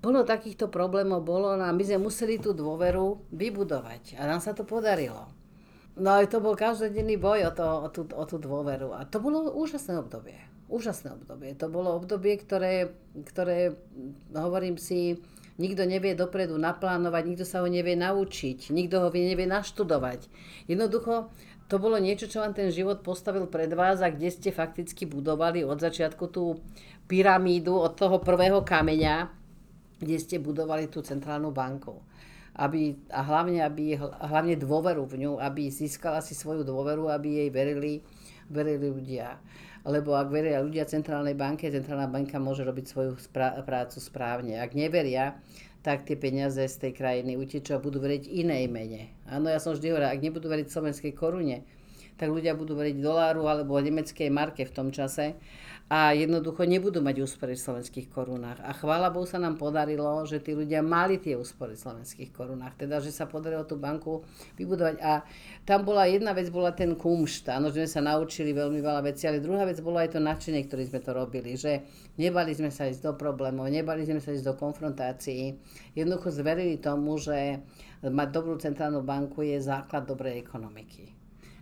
[0.00, 4.16] bolo takýchto problémov, bolo a my sme museli tú dôveru vybudovať.
[4.16, 5.43] A nám sa to podarilo.
[5.94, 8.94] No ale to bol každodenný boj o, to, o, tú, o tú dôveru.
[8.98, 10.36] A to bolo úžasné obdobie.
[10.66, 11.54] Úžasné obdobie.
[11.54, 13.78] To bolo obdobie, ktoré, ktoré
[14.34, 15.22] hovorím si,
[15.54, 20.26] Nikto nevie dopredu naplánovať, nikto sa ho nevie naučiť, nikto ho nevie naštudovať.
[20.66, 21.30] Jednoducho,
[21.70, 25.62] to bolo niečo, čo vám ten život postavil pred vás a kde ste fakticky budovali
[25.62, 26.58] od začiatku tú
[27.06, 29.30] pyramídu od toho prvého kameňa,
[30.02, 32.02] kde ste budovali tú centrálnu banku.
[32.54, 37.50] Aby, a hlavne, aby, hlavne dôveru v ňu, aby získala si svoju dôveru, aby jej
[37.50, 38.00] verili,
[38.46, 39.38] verili ľudia
[39.84, 44.56] lebo ak veria ľudia Centrálnej banke, Centrálna banka môže robiť svoju spra- prácu správne.
[44.56, 45.36] Ak neveria,
[45.84, 49.12] tak tie peniaze z tej krajiny utečú a budú veriť inej mene.
[49.28, 51.68] Áno, ja som vždy hovorila, ak nebudú veriť slovenskej korune,
[52.16, 55.36] tak ľudia budú veriť doláru alebo nemeckej marke v tom čase
[55.84, 58.56] a jednoducho nebudú mať úspory v slovenských korunách.
[58.64, 62.80] A chvála Bohu sa nám podarilo, že tí ľudia mali tie úspory v slovenských korunách.
[62.80, 64.24] Teda, že sa podarilo tú banku
[64.56, 64.96] vybudovať.
[65.04, 65.22] A
[65.68, 67.52] tam bola jedna vec, bola ten kumšt.
[67.52, 70.64] Áno, že sme sa naučili veľmi veľa vecí, ale druhá vec bola aj to nadšenie,
[70.64, 71.52] ktoré sme to robili.
[71.52, 71.84] Že
[72.16, 75.54] nebali sme sa ísť do problémov, nebali sme sa ísť do konfrontácií.
[75.92, 77.60] Jednoducho zverili tomu, že
[78.02, 81.13] mať dobrú centrálnu banku je základ dobrej ekonomiky.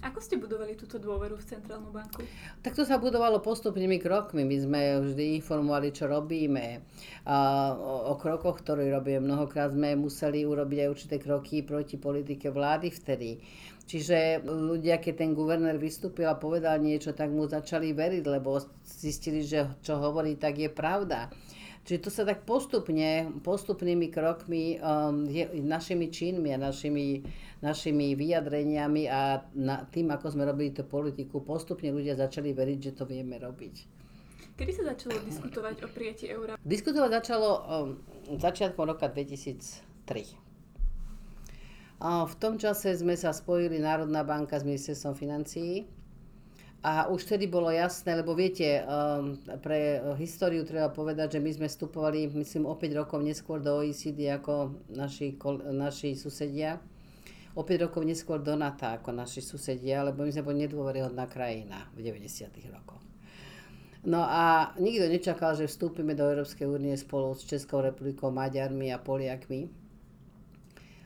[0.03, 2.27] Ako ste budovali túto dôveru v Centrálnu banku?
[2.59, 4.43] Tak to sa budovalo postupnými krokmi.
[4.43, 6.83] My sme vždy informovali, čo robíme.
[7.23, 9.31] A o, o krokoch, ktoré robíme.
[9.31, 13.39] Mnohokrát sme museli urobiť aj určité kroky proti politike vlády vtedy.
[13.87, 19.47] Čiže ľudia, keď ten guvernér vystúpil a povedal niečo, tak mu začali veriť, lebo zistili,
[19.47, 21.31] že čo hovorí, tak je pravda.
[21.83, 27.27] Čiže to sa tak postupne, postupnými krokmi, um, je, našimi činmi a našimi,
[27.59, 32.93] našimi vyjadreniami a na, tým, ako sme robili tú politiku, postupne ľudia začali veriť, že
[32.95, 33.75] to vieme robiť.
[34.55, 36.55] Kedy sa začalo diskutovať o prijatí eura?
[36.63, 37.99] Diskutovať začalo um,
[38.39, 40.39] začiatkom roka 2003.
[41.99, 45.91] A v tom čase sme sa spojili Národná banka s ministerstvom financií
[46.83, 51.67] a už vtedy bolo jasné, lebo viete, um, pre históriu treba povedať, že my sme
[51.71, 55.39] vstupovali, myslím, o 5 rokov neskôr do OECD ako naši,
[55.71, 56.83] naši susedia.
[57.55, 61.87] O 5 rokov neskôr do NATO ako naši susedia, lebo my sme boli nedôveryhodná krajina
[61.95, 62.51] v 90.
[62.75, 62.99] rokoch.
[64.03, 68.99] No a nikto nečakal, že vstúpime do Európskej únie spolu s Českou republikou, Maďarmi a
[68.99, 69.82] Poliakmi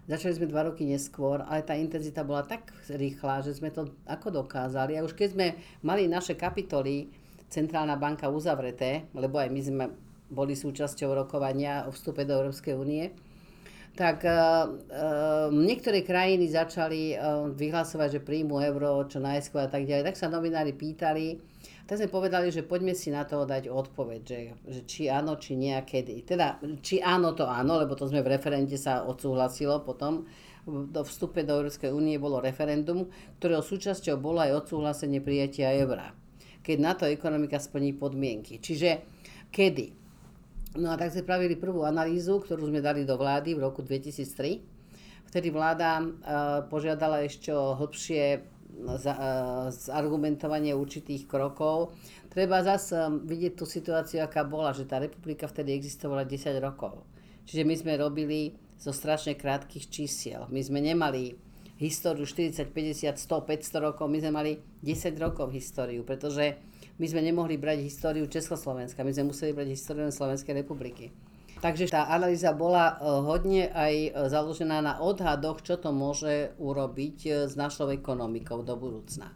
[0.07, 4.31] Začali sme dva roky neskôr, ale tá intenzita bola tak rýchla, že sme to ako
[4.43, 4.95] dokázali.
[4.95, 5.47] A už keď sme
[5.83, 7.11] mali naše kapitoly,
[7.47, 9.85] Centrálna banka uzavreté, lebo aj my sme
[10.27, 13.15] boli súčasťou rokovania o vstupe do Európskej únie,
[13.95, 19.87] tak uh, uh, niektoré krajiny začali uh, vyhlasovať, že príjmu euro čo najskôr a tak
[19.87, 20.11] ďalej.
[20.11, 21.39] Tak sa novinári pýtali,
[21.87, 25.55] tak sme povedali, že poďme si na to dať odpoveď, že, že či áno, či
[25.55, 25.71] nie.
[26.27, 30.27] Teda, či áno, to áno, lebo to sme v referente sa odsúhlasilo potom.
[30.67, 33.07] Do vstupe do Európskej únie bolo referendum,
[33.39, 36.11] ktorého súčasťou bolo aj odsúhlasenie prijatia eura.
[36.67, 38.59] Keď na to ekonomika splní podmienky.
[38.59, 39.07] Čiže
[39.55, 39.95] kedy?
[40.83, 45.31] No a tak sme pravili prvú analýzu, ktorú sme dali do vlády v roku 2003.
[45.31, 46.09] Vtedy vláda uh,
[46.67, 48.56] požiadala ešte o hĺbšie
[49.73, 51.97] zargumentovanie určitých krokov.
[52.29, 57.05] Treba zase vidieť tú situáciu, aká bola, že tá republika vtedy existovala 10 rokov.
[57.49, 60.45] Čiže my sme robili zo strašne krátkých čísiel.
[60.53, 61.33] My sme nemali
[61.81, 64.53] históriu 40, 50, 100, 500 rokov, my sme mali
[64.85, 66.57] 10 rokov históriu, pretože
[66.97, 71.13] my sme nemohli brať históriu Československa, my sme museli brať históriu Slovenskej republiky.
[71.57, 77.17] Takže tá analýza bola e, hodne aj e, založená na odhadoch, čo to môže urobiť
[77.25, 79.33] e, s našou ekonomikou do budúcna.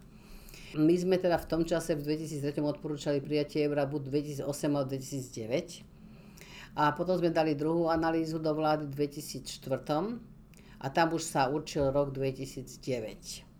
[0.77, 4.01] My sme teda v tom čase v 2003 odporúčali prijatie eura buď
[4.45, 6.77] 2008 alebo 2009.
[6.77, 10.21] A potom sme dali druhú analýzu do vlády v 2004
[10.81, 13.51] a tam už sa určil rok 2009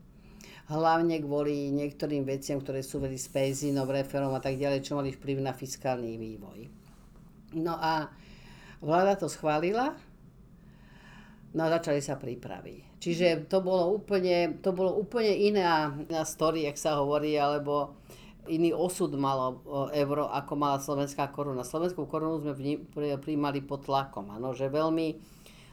[0.72, 5.44] hlavne kvôli niektorým veciam, ktoré súveli s penzínou, referom a tak ďalej, čo mali vplyv
[5.44, 6.72] na fiskálny vývoj.
[7.60, 8.08] No a
[8.82, 9.94] Vláda to schválila
[11.52, 12.80] No a začali sa prípravy.
[13.04, 18.00] Čiže to bolo úplne, to bolo úplne iná, iná story, jak sa hovorí, alebo
[18.48, 19.60] iný osud malo
[19.92, 21.68] euro, ako mala slovenská koruna.
[21.68, 22.56] Slovenskú korunu sme
[23.20, 25.20] príjmali pod tlakom, ano, že veľmi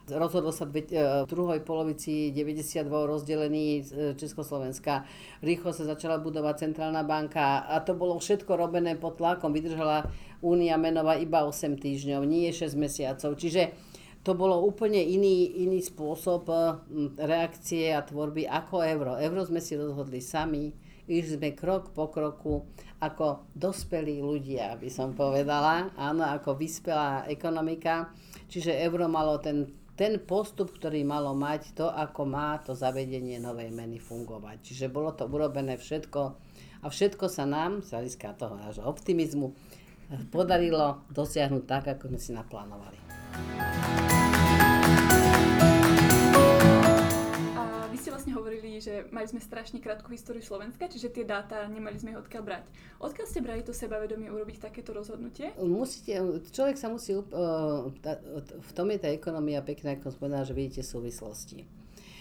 [0.09, 0.89] rozhodlo sa v
[1.29, 5.05] druhej polovici 92 rozdelený z Československa.
[5.45, 9.53] Rýchlo sa začala budovať centrálna banka a to bolo všetko robené pod tlakom.
[9.53, 10.09] Vydržala
[10.43, 13.35] Únia menová iba 8 týždňov, nie 6 mesiacov.
[13.35, 13.75] Čiže
[14.23, 16.47] to bolo úplne iný, iný spôsob
[17.19, 19.13] reakcie a tvorby ako euro.
[19.19, 20.75] Euro sme si rozhodli sami
[21.09, 22.69] Išli sme krok po kroku
[23.01, 28.13] ako dospelí ľudia, by som povedala, áno, ako vyspelá ekonomika.
[28.53, 33.73] Čiže euro malo ten, ten postup, ktorý malo mať, to ako má to zavedenie novej
[33.73, 34.61] meny fungovať.
[34.61, 36.21] Čiže bolo to urobené všetko
[36.85, 39.57] a všetko sa nám, z hľadiska toho nášho optimizmu,
[40.33, 42.99] podarilo dosiahnuť tak, ako sme si naplánovali.
[48.79, 52.65] že mali sme strašne krátku históriu Slovenska, čiže tie dáta nemali sme ich odkiaľ brať.
[53.03, 55.53] Odkiaľ ste brali to sebavedomie urobiť takéto rozhodnutie?
[55.59, 56.15] Musíte,
[56.55, 57.25] človek sa musí, uh,
[58.47, 61.67] v tom je tá ekonomia pekná, ako som že vidíte súvislosti.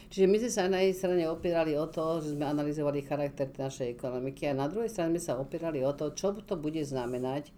[0.08, 3.92] Čiže my sme sa na jednej strane opierali o to, že sme analyzovali charakter našej
[3.92, 7.52] ekonomiky a na druhej strane sme sa opierali o to, čo to bude znamenať,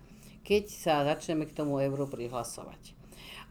[0.49, 2.97] keď sa začneme k tomu euru prihlasovať.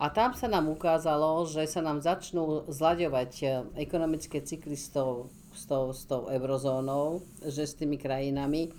[0.02, 3.46] A tam sa nám ukázalo, že sa nám začnú zľaďovať e,
[3.82, 8.70] ekonomické cykly s tou, s, tou, s tou eurozónou, že s tými krajinami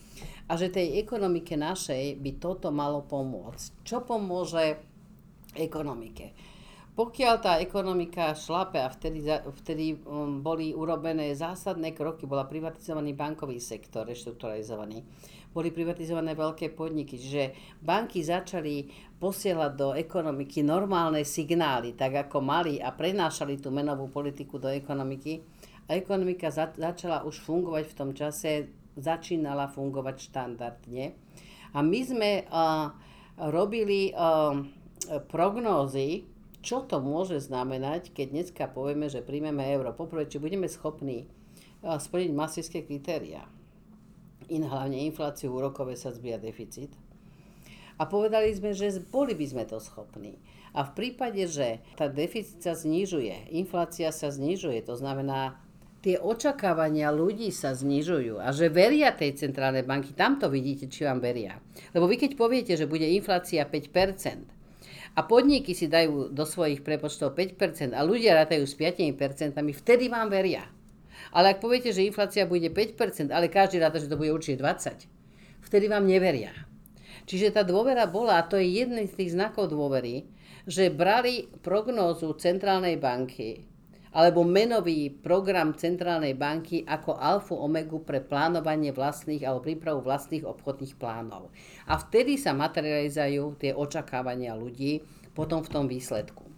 [0.47, 3.83] a že tej ekonomike našej by toto malo pomôcť.
[3.83, 4.79] Čo pomôže
[5.59, 6.31] ekonomike?
[6.99, 9.23] Pokiaľ tá ekonomika šlape a vtedy,
[9.63, 15.07] vtedy um, boli urobené zásadné kroky, bola privatizovaný bankový sektor, reštrukturalizovaný,
[15.49, 17.43] boli privatizované veľké podniky, že
[17.81, 18.85] banky začali
[19.17, 25.41] posielať do ekonomiky normálne signály, tak ako mali a prenášali tú menovú politiku do ekonomiky.
[25.89, 31.17] A ekonomika za, začala už fungovať v tom čase, začínala fungovať štandardne.
[31.73, 32.93] A my sme uh,
[33.49, 34.53] robili uh,
[35.33, 36.29] prognózy,
[36.61, 39.95] čo to môže znamenať, keď dneska povieme, že príjmeme euro.
[39.97, 41.25] Poprvé, či budeme schopní
[41.79, 43.47] splniť masické kritériá
[44.49, 46.91] in, hlavne infláciu, úrokové sadzby a deficit.
[47.99, 50.39] A povedali sme, že boli by sme to schopní.
[50.71, 55.57] A v prípade, že tá deficit sa znižuje, inflácia sa znižuje, to znamená,
[55.99, 61.03] tie očakávania ľudí sa znižujú a že veria tej centrálnej banky, tam to vidíte, či
[61.03, 61.59] vám veria.
[61.91, 64.59] Lebo vy keď poviete, že bude inflácia 5%,
[65.17, 70.29] a podniky si dajú do svojich prepočtov 5% a ľudia rátajú s 5%, vtedy vám
[70.29, 70.69] veria.
[71.29, 75.05] Ale ak poviete, že inflácia bude 5%, ale každý ráda, že to bude určite 20%,
[75.65, 76.53] vtedy vám neveria.
[77.29, 80.25] Čiže tá dôvera bola, a to je jedný z tých znakov dôvery,
[80.65, 83.69] že brali prognózu centrálnej banky
[84.09, 90.97] alebo menový program centrálnej banky ako alfu omegu pre plánovanie vlastných alebo prípravu vlastných obchodných
[90.97, 91.53] plánov.
[91.85, 95.05] A vtedy sa materializujú tie očakávania ľudí
[95.37, 96.49] potom v tom výsledku.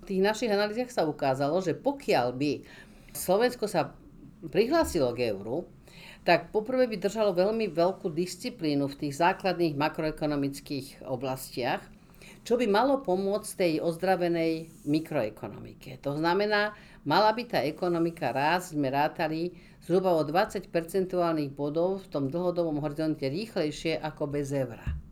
[0.00, 2.50] V tých našich analýzach sa ukázalo, že pokiaľ by
[3.10, 3.90] Slovensko sa
[4.48, 5.68] prihlásilo k euru,
[6.24, 11.80] tak poprvé by držalo veľmi veľkú disciplínu v tých základných makroekonomických oblastiach,
[12.40, 16.00] čo by malo pomôcť tej ozdravenej mikroekonomike.
[16.00, 16.72] To znamená,
[17.04, 19.52] mala by tá ekonomika rásť, sme rátali
[19.84, 25.09] zhruba o 20 percentuálnych bodov v tom dlhodobom horizonte rýchlejšie ako bez eura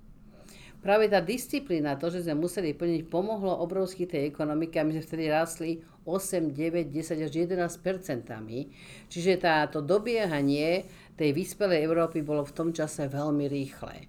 [0.81, 5.05] práve tá disciplína, to, že sme museli plniť, pomohlo obrovsky tej ekonomike a my sme
[5.05, 5.71] vtedy rásli
[6.09, 8.73] 8, 9, 10 až 11 percentami.
[9.13, 14.09] Čiže táto dobiehanie tej vyspelej Európy bolo v tom čase veľmi rýchle.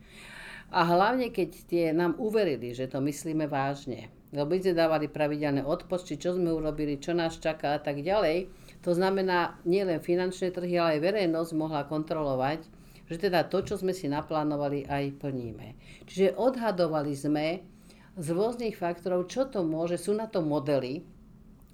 [0.70, 5.66] A hlavne, keď tie nám uverili, že to myslíme vážne, lebo my sme dávali pravidelné
[5.66, 8.46] odpočty, čo sme urobili, čo nás čaká a tak ďalej,
[8.86, 12.79] to znamená, nielen finančné trhy, ale aj verejnosť mohla kontrolovať,
[13.10, 15.74] že teda to, čo sme si naplánovali, aj plníme.
[16.06, 17.66] Čiže odhadovali sme
[18.14, 21.02] z rôznych faktorov, čo to môže, sú na to modely,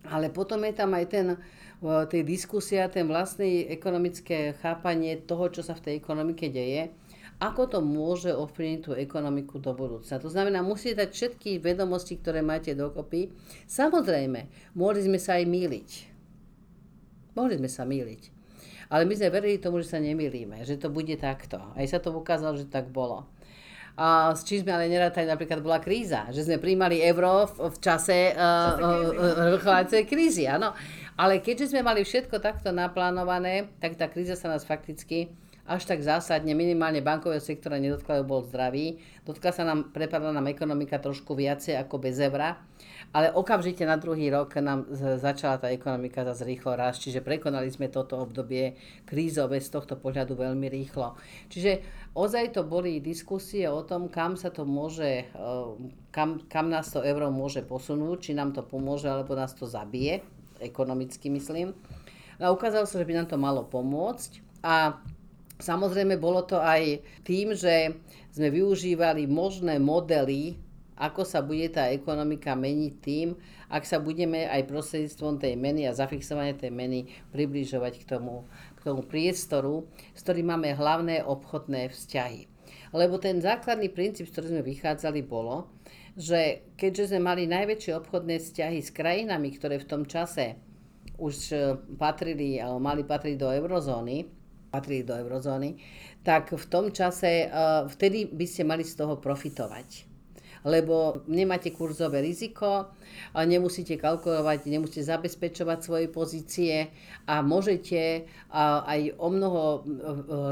[0.07, 1.27] ale potom je tam aj ten,
[1.83, 6.93] tej diskusia, ten vlastné ekonomické chápanie toho, čo sa v tej ekonomike deje,
[7.35, 10.23] ako to môže ovplyvniť tú ekonomiku do budúcna.
[10.23, 13.27] To znamená, musíte dať všetky vedomosti, ktoré máte dokopy.
[13.67, 15.89] Samozrejme, mohli sme sa aj míliť.
[17.35, 18.34] Mohli sme sa míliť.
[18.89, 21.61] Ale my sme verili tomu, že sa nemýlíme, že to bude takto.
[21.73, 23.25] Aj sa to ukázalo, že tak bolo.
[23.95, 27.77] A s čím sme ale nerátali, napríklad bola kríza, že sme príjmali euro v, v
[27.79, 28.35] čase
[29.55, 30.75] vrchovacej uh, uh, krízy, áno.
[31.15, 35.31] Ale keďže sme mali všetko takto naplánované, tak tá kríza sa nás fakticky
[35.65, 39.01] až tak zásadne, minimálne bankového sektora nedotkla, bol zdravý.
[39.25, 42.61] Dotkla sa nám, prepadla nám ekonomika trošku viacej ako bez eura,
[43.09, 47.89] ale okamžite na druhý rok nám začala tá ekonomika zase rýchlo rásť, čiže prekonali sme
[47.89, 48.77] toto obdobie
[49.09, 51.17] krízové z tohto pohľadu veľmi rýchlo.
[51.49, 51.81] Čiže
[52.13, 55.65] ozaj to boli diskusie o tom, kam sa to môže, eh,
[56.13, 60.21] kam, kam nás to euro môže posunúť, či nám to pomôže, alebo nás to zabije,
[60.61, 61.73] ekonomicky myslím.
[62.37, 64.43] A ukázalo sa, že by nám to malo pomôcť.
[64.65, 64.99] A
[65.55, 67.95] Samozrejme, bolo to aj tým, že
[68.35, 70.59] sme využívali možné modely,
[70.95, 73.35] ako sa bude tá ekonomika meniť tým,
[73.67, 78.79] ak sa budeme aj prostredníctvom tej meny a zafixovania tej meny približovať k tomu, k
[78.83, 82.47] tomu priestoru, s ktorým máme hlavné obchodné vzťahy.
[82.95, 85.71] Lebo ten základný princíp, z ktorým sme vychádzali, bolo,
[86.15, 90.55] že keďže sme mali najväčšie obchodné vzťahy s krajinami, ktoré v tom čase
[91.19, 91.51] už
[91.99, 94.34] patrili alebo mali patriť do eurozóny,
[94.75, 95.79] patrili do eurozóny,
[96.19, 100.11] tak v tom čase, uh, vtedy by ste mali z toho profitovať.
[100.65, 102.89] Lebo nemáte kurzové riziko,
[103.37, 106.89] nemusíte kalkulovať, nemusíte zabezpečovať svoje pozície
[107.29, 109.81] a môžete aj o mnoho uh,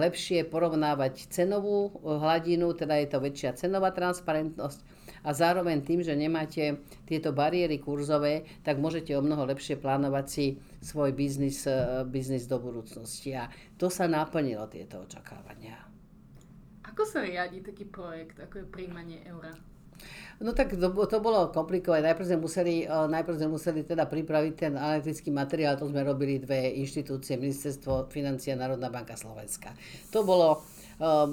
[0.06, 4.93] lepšie porovnávať cenovú hladinu, teda je to väčšia cenová transparentnosť
[5.24, 10.46] a zároveň tým, že nemáte tieto bariéry kurzové, tak môžete o mnoho lepšie plánovať si
[10.84, 13.32] svoj biznis, e, biznis do budúcnosti.
[13.34, 13.48] A
[13.80, 15.80] to sa naplnilo, tieto očakávania.
[16.84, 19.56] Ako sa riadi taký projekt, ako je príjmanie eura?
[20.44, 22.12] No tak to, to bolo komplikované.
[22.12, 26.42] Najprv sme, museli, e, najprv sme museli teda pripraviť ten analytický materiál, to sme robili
[26.42, 29.72] dve inštitúcie, Ministerstvo financí a Národná banka Slovenska.
[30.12, 30.60] To bolo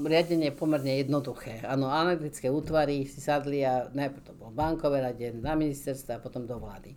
[0.03, 1.63] riadenie je pomerne jednoduché.
[1.63, 6.43] Áno, analytické útvary si sadli a najprv to bolo bankové radenie na ministerstva a potom
[6.43, 6.91] do vlády.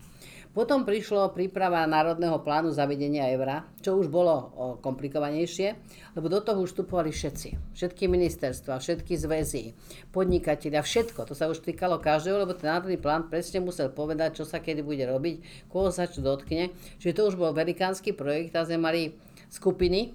[0.54, 4.54] Potom prišlo príprava Národného plánu zavedenia eura, čo už bolo
[4.86, 5.74] komplikovanejšie,
[6.14, 7.74] lebo do toho už vstupovali všetci.
[7.74, 9.74] Všetky ministerstva, všetky zväzy,
[10.14, 11.26] podnikatelia, všetko.
[11.26, 14.86] To sa už týkalo každého, lebo ten národný plán presne musel povedať, čo sa kedy
[14.86, 16.70] bude robiť, koho sa čo dotkne.
[17.02, 19.02] Čiže to už bol velikánsky projekt a sme mali
[19.50, 20.14] skupiny,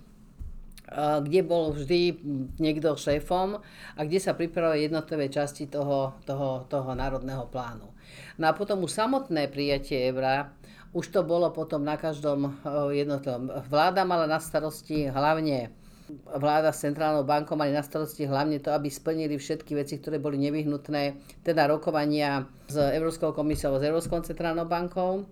[0.96, 2.16] kde bol vždy
[2.56, 3.60] niekto šéfom
[3.96, 7.92] a kde sa pripravili jednotlivé časti toho, toho, toho národného plánu.
[8.40, 10.52] No a potom už samotné prijatie eura,
[10.96, 12.56] už to bolo potom na každom
[12.88, 13.52] jednotlivom.
[13.68, 15.76] Vláda mala na starosti hlavne
[16.24, 20.40] vláda s centrálnou bankou mali na starosti hlavne to, aby splnili všetky veci, ktoré boli
[20.40, 25.28] nevyhnutné, teda rokovania s Európskou komisiou, s Európskou centrálnou bankou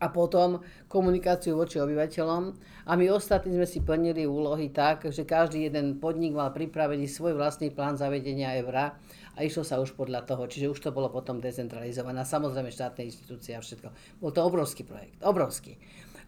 [0.00, 2.56] a potom komunikáciu voči obyvateľom.
[2.88, 7.36] A my ostatní sme si plnili úlohy tak, že každý jeden podnik mal pripravený svoj
[7.36, 8.96] vlastný plán zavedenia eura
[9.36, 10.48] a išlo sa už podľa toho.
[10.48, 12.24] Čiže už to bolo potom decentralizované.
[12.24, 14.18] Samozrejme štátne inštitúcie a všetko.
[14.24, 15.20] Bol to obrovský projekt.
[15.20, 15.76] Obrovský.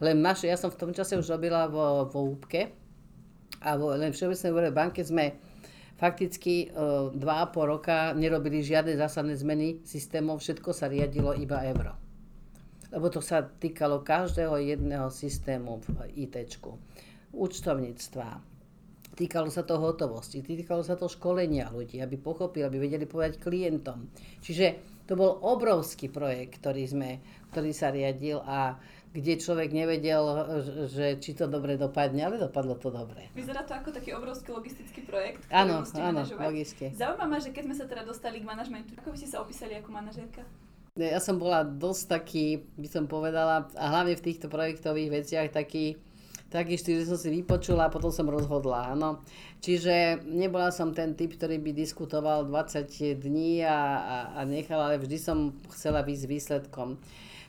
[0.04, 2.76] Len naše, ja som v tom čase už robila vo, vo úpke
[3.64, 5.40] a vo, len Všeobecnej úverovej banke sme
[5.96, 6.68] fakticky e,
[7.14, 12.01] dva a pol roka nerobili žiadne zásadné zmeny systémov, všetko sa riadilo iba euro
[12.92, 16.36] lebo to sa týkalo každého jedného systému v IT,
[17.32, 18.28] účtovníctva,
[19.16, 24.12] týkalo sa to hotovosti, týkalo sa to školenia ľudí, aby pochopili, aby vedeli povedať klientom.
[24.44, 27.10] Čiže to bol obrovský projekt, ktorý, sme,
[27.50, 28.76] ktorý sa riadil a
[29.12, 30.24] kde človek nevedel,
[30.88, 33.28] že či to dobre dopadne, ale dopadlo to dobre.
[33.36, 36.96] Vyzerá to ako taký obrovský logistický projekt, ktorý áno, áno, logicky.
[36.96, 39.76] Zaujíma ma, že keď sme sa teda dostali k manažmentu, ako by ste sa opísali
[39.76, 40.40] ako manažérka?
[40.92, 45.96] Ja som bola dosť taký, by som povedala, a hlavne v týchto projektových veciach taký,
[46.52, 48.92] taký štýl, som si vypočula a potom som rozhodla.
[48.92, 49.24] Áno.
[49.64, 55.00] Čiže nebola som ten typ, ktorý by diskutoval 20 dní a, a, a nechal, ale
[55.00, 57.00] vždy som chcela byť s výsledkom.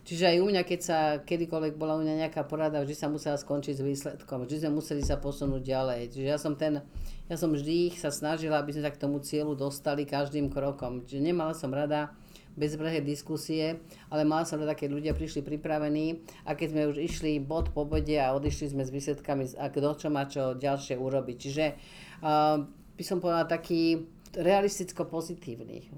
[0.07, 3.35] Čiže aj u mňa, keď sa kedykoľvek bola u mňa nejaká porada, vždy sa musela
[3.35, 4.47] skončiť s výsledkom.
[4.47, 6.15] Vždy sme museli sa posunúť ďalej.
[6.15, 6.79] Čiže ja som ten,
[7.27, 11.03] ja som vždy sa snažila, aby sme sa k tomu cieľu dostali každým krokom.
[11.03, 12.15] Čiže nemala som rada,
[12.53, 13.81] bezbrehé diskusie,
[14.13, 17.85] ale mal som rada, keď ľudia prišli pripravení a keď sme už išli bod po
[17.85, 21.35] bode a odišli sme s výsledkami, a kto čo má čo ďalšie urobiť.
[21.37, 21.65] Čiže
[22.21, 22.61] uh,
[22.93, 24.05] by som povedala taký
[24.37, 25.89] realisticko pozitívny.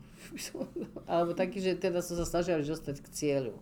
[1.11, 3.55] Alebo taký, že teda som sa snažila dostať k cieľu.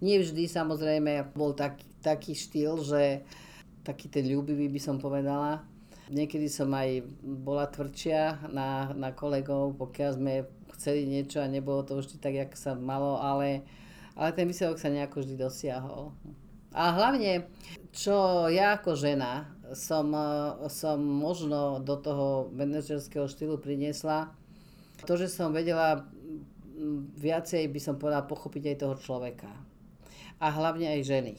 [0.00, 3.26] Nie vždy samozrejme bol taký, taký štýl, že
[3.84, 5.62] taký ten ľúbivý by som povedala.
[6.10, 10.34] Niekedy som aj bola tvrdšia na, na kolegov, pokiaľ sme
[10.80, 13.68] chceli niečo a nebolo to vždy tak, jak sa malo, ale,
[14.16, 16.16] ale ten výsledok sa nejako vždy dosiahol.
[16.72, 17.52] A hlavne,
[17.92, 20.08] čo ja ako žena som,
[20.72, 24.32] som možno do toho manažerského štýlu priniesla,
[25.04, 26.08] to, že som vedela
[27.20, 29.52] viacej, by som povedala, pochopiť aj toho človeka.
[30.40, 31.34] A hlavne aj ženy.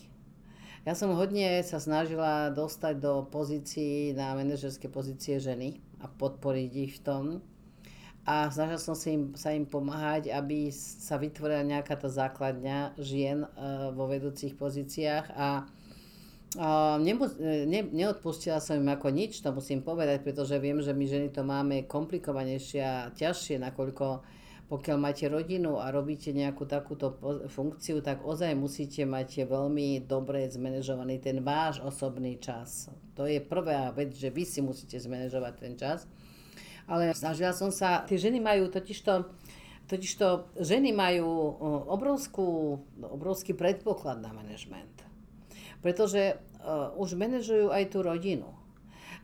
[0.82, 6.94] Ja som hodne sa snažila dostať do pozícií, na manažerské pozície ženy a podporiť ich
[6.98, 7.24] v tom.
[8.22, 13.50] A snažila som sa im, sa im pomáhať, aby sa vytvorila nejaká tá základňa žien
[13.50, 15.66] uh, vo vedúcich pozíciách a
[16.62, 21.30] uh, ne, neodpustila som im ako nič, to musím povedať, pretože viem, že my ženy
[21.34, 24.22] to máme komplikovanejšie a ťažšie, nakoľko
[24.72, 27.20] pokiaľ máte rodinu a robíte nejakú takúto
[27.52, 32.88] funkciu, tak ozaj musíte mať veľmi dobre zmanéžovaný ten váš osobný čas.
[33.20, 36.08] To je prvá vec, že vy si musíte zmanéžovať ten čas.
[36.90, 39.28] Ale snažila som sa, tie ženy majú totižto,
[39.86, 41.28] totižto ženy majú
[41.92, 44.92] obrovskú, obrovský predpoklad na manažment.
[45.82, 48.54] Pretože uh, už manažujú aj tú rodinu.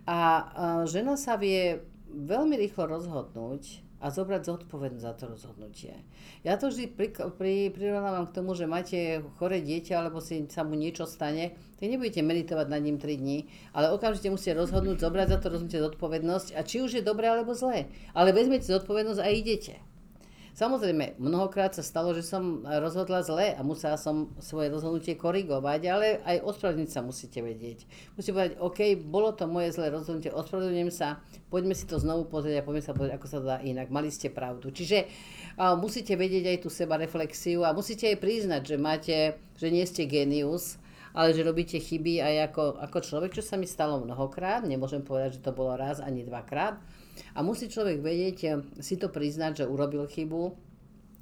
[0.10, 0.46] A uh,
[0.90, 5.94] žena sa vie veľmi rýchlo rozhodnúť, a zobrať zodpovednosť za to rozhodnutie.
[6.46, 10.78] Ja to vždy pri, pri, k tomu, že máte chore dieťa alebo si sa mu
[10.78, 15.38] niečo stane, tak nebudete meditovať nad ním 3 dní, ale okamžite musíte rozhodnúť, zobrať za
[15.42, 17.90] to rozhodnutie zodpovednosť a či už je dobré alebo zlé.
[18.14, 19.82] Ale vezmete zodpovednosť a idete.
[20.58, 26.18] Samozrejme, mnohokrát sa stalo, že som rozhodla zle a musela som svoje rozhodnutie korigovať, ale
[26.26, 27.86] aj ospravedlniť sa musíte vedieť.
[28.18, 31.22] Musíte povedať, OK, bolo to moje zlé rozhodnutie, ospravedlňujem sa,
[31.54, 33.94] poďme si to znovu pozrieť a poďme sa pozrieť, ako sa to dá inak.
[33.94, 34.74] Mali ste pravdu.
[34.74, 35.06] Čiže
[35.62, 39.18] uh, musíte vedieť aj tú seba reflexiu a musíte aj priznať, že máte,
[39.62, 40.82] že nie ste genius,
[41.14, 44.66] ale že robíte chyby aj ako, ako človek, čo sa mi stalo mnohokrát.
[44.66, 46.82] Nemôžem povedať, že to bolo raz ani dvakrát
[47.36, 48.52] a musí človek vedieť eh,
[48.82, 50.68] si to priznať, že urobil chybu,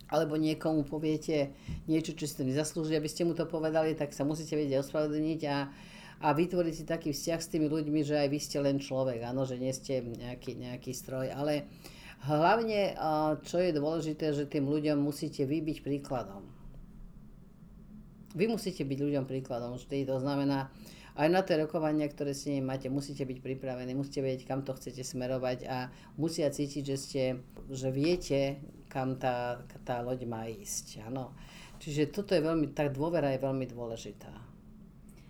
[0.10, 1.58] alebo niekomu poviete
[1.90, 5.58] niečo, čo ste nezaslúži, aby ste mu to povedali, tak sa musíte vedieť ospravedlniť a,
[6.22, 9.50] a vytvoriť si taký vzťah s tými ľuďmi, že aj vy ste len človek, áno,
[9.50, 11.34] že nie ste nejaký, nejaký stroj.
[11.34, 11.66] Ale
[12.30, 16.46] hlavne, eh, čo je dôležité, že tým ľuďom musíte vy byť príkladom.
[18.36, 20.68] Vy musíte byť ľuďom príkladom vždy, to znamená,
[21.16, 25.00] aj na tie rokovania, ktoré si máte, musíte byť pripravení, musíte vedieť, kam to chcete
[25.00, 25.88] smerovať a
[26.20, 27.24] musia cítiť, že, ste,
[27.72, 28.60] že viete,
[28.92, 31.08] kam tá, tá loď má ísť.
[31.08, 31.32] Áno.
[31.80, 34.32] Čiže toto je veľmi, tá dôvera je veľmi dôležitá.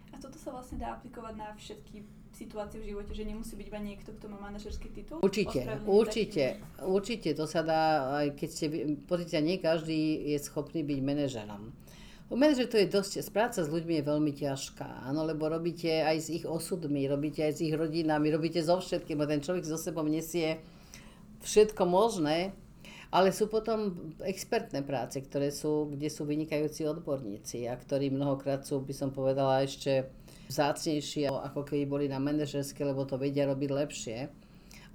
[0.10, 2.02] A toto sa vlastne dá aplikovať na všetky
[2.36, 5.24] situácie v živote, že nemusí byť iba niekto, kto má manažerský titul?
[5.24, 6.92] Určite, určite, takým...
[6.92, 7.82] určite, to sa dá,
[8.26, 8.66] aj keď ste,
[9.08, 11.72] pozrite, nie každý je schopný byť manažerom.
[12.26, 16.28] Manažer to je dosť, práca s ľuďmi je veľmi ťažká, áno, lebo robíte aj s
[16.34, 20.58] ich osudmi, robíte aj s ich rodinami, robíte so všetkým, ten človek so sebou nesie
[21.46, 22.58] všetko možné,
[23.14, 28.82] ale sú potom expertné práce, ktoré sú, kde sú vynikajúci odborníci a ktorí mnohokrát sú,
[28.82, 30.10] by som povedala, ešte
[30.50, 34.18] vzácnejší, ako keby boli na manažerské, lebo to vedia robiť lepšie.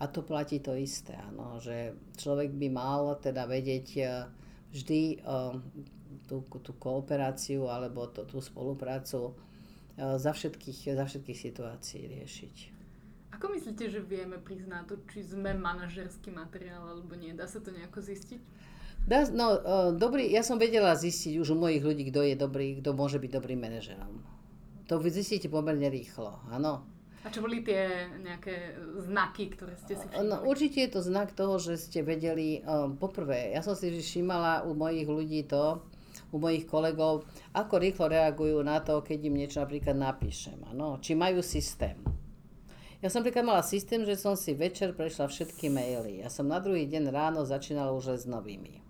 [0.01, 4.09] A to platí to isté, áno, že človek by mal teda vedieť eh,
[4.73, 5.55] vždy eh,
[6.31, 9.35] tú, tú kooperáciu alebo to, tú spoluprácu
[9.99, 12.57] e, za všetkých, za všetkých situácií riešiť.
[13.35, 17.35] Ako myslíte, že vieme priznať to, či sme manažerský materiál alebo nie?
[17.35, 18.39] Dá sa to nejako zistiť?
[19.01, 22.85] Dá, no, uh, dobrý, ja som vedela zistiť už u mojich ľudí, kto je dobrý,
[22.85, 24.21] kto môže byť dobrým manažerom.
[24.93, 26.85] To vy zistíte pomerne rýchlo, áno.
[27.21, 30.25] A čo boli tie nejaké znaky, ktoré ste si všimli?
[30.25, 34.69] No, určite je to znak toho, že ste vedeli, um, poprvé, ja som si všímala
[34.69, 35.85] u mojich ľudí to,
[36.31, 40.59] u mojich kolegov, ako rýchlo reagujú na to, keď im niečo napríklad napíšem.
[40.71, 41.03] Ano?
[41.03, 41.99] Či majú systém.
[43.01, 46.21] Ja som napríklad mala systém, že som si večer prešla všetky maily.
[46.21, 48.85] Ja som na druhý deň ráno začínala už s novými.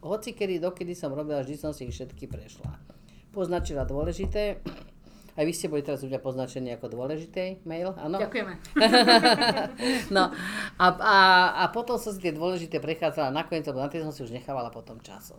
[0.00, 2.80] Hoci kedy, dokedy som robila, vždy som si ich všetky prešla.
[3.36, 4.64] Poznačila dôležité.
[5.38, 8.18] Aj vy ste boli teraz u mňa poznačení ako dôležitý mail, áno?
[8.18, 8.58] Ďakujeme.
[10.16, 10.34] no
[10.74, 11.16] a, a,
[11.62, 14.72] a potom som si tie dôležité prechádzala nakoniec, lebo na tie som si už nechávala
[14.74, 15.38] potom času.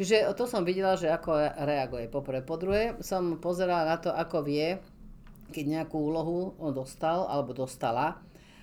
[0.00, 2.08] Čiže to som videla, že ako reaguje.
[2.08, 2.40] Poprvé.
[2.40, 4.80] Po druhé som pozerala na to, ako vie,
[5.52, 8.16] keď nejakú úlohu on dostal alebo dostala,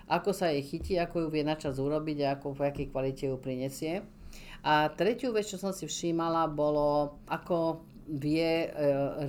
[0.09, 3.38] ako sa jej chytí, ako ju vie načas urobiť a ako, v akej kvalite ju
[3.38, 4.01] prinesie.
[4.65, 8.67] A tretiu vec, čo som si všímala, bolo, ako vie e,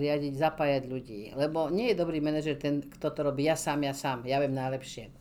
[0.00, 1.36] riadiť, zapájať ľudí.
[1.36, 4.56] Lebo nie je dobrý manažer ten, kto to robí ja sám, ja sám, ja viem
[4.56, 5.12] najlepšie.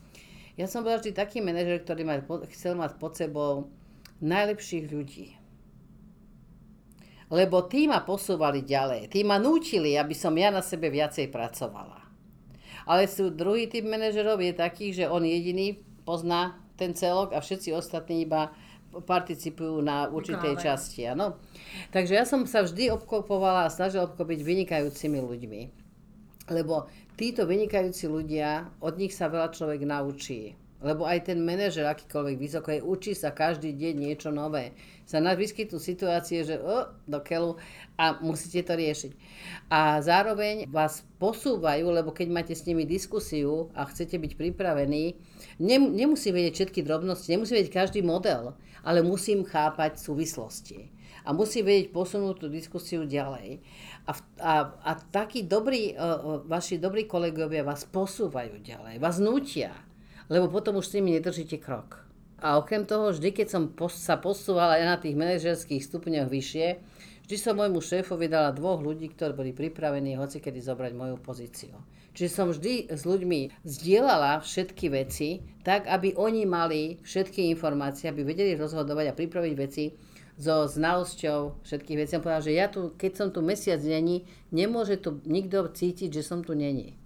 [0.55, 2.23] Ja som bol vždy taký manažer, ktorý ma,
[2.55, 3.67] chcel mať pod sebou
[4.23, 5.36] najlepších ľudí
[7.28, 9.11] lebo tí ma posúvali ďalej.
[9.11, 12.07] Tí ma núčili, aby som ja na sebe viacej pracovala.
[12.88, 15.75] Ale sú druhý typ manažerov je taký, že on jediný
[16.07, 18.55] pozná ten celok a všetci ostatní iba
[18.88, 20.63] participujú na určitej Vykonávajú.
[20.63, 21.01] časti.
[21.03, 21.36] Ano.
[21.91, 25.61] Takže ja som sa vždy obklopovala a snažila obklopiť vynikajúcimi ľuďmi.
[26.47, 26.88] Lebo
[27.19, 30.55] títo vynikajúci ľudia, od nich sa veľa človek naučí.
[30.78, 34.78] Lebo aj ten manažer, akýkoľvek vysoko učí sa každý deň niečo nové.
[35.09, 37.57] Sa nás vyskytnú situácie, že oh, do keľu
[37.97, 39.11] a musíte to riešiť.
[39.73, 45.17] A zároveň vás posúvajú, lebo keď máte s nimi diskusiu a chcete byť pripravení,
[45.57, 48.53] nemusí vedieť všetky drobnosti, nemusí vedieť každý model,
[48.86, 50.93] ale musím chápať súvislosti.
[51.25, 53.65] A musí vedieť posunúť tú diskusiu ďalej.
[54.05, 55.97] A, a, a takí dobrí,
[56.45, 59.86] vaši dobrí kolegovia vás posúvajú ďalej, vás nutia
[60.28, 62.07] lebo potom už s nimi nedržíte krok.
[62.38, 66.67] A okrem toho, vždy, keď som sa posúvala aj na tých manažerských stupňoch vyššie,
[67.25, 71.73] vždy som môjmu šéfovi dala dvoch ľudí, ktorí boli pripravení hoci kedy zobrať moju pozíciu.
[72.17, 78.25] Čiže som vždy s ľuďmi zdieľala všetky veci, tak aby oni mali všetky informácie, aby
[78.25, 79.93] vedeli rozhodovať a pripraviť veci
[80.34, 82.11] so znalosťou všetkých vecí.
[82.17, 86.41] Som že ja tu, keď som tu mesiac není, nemôže tu nikto cítiť, že som
[86.41, 86.97] tu není.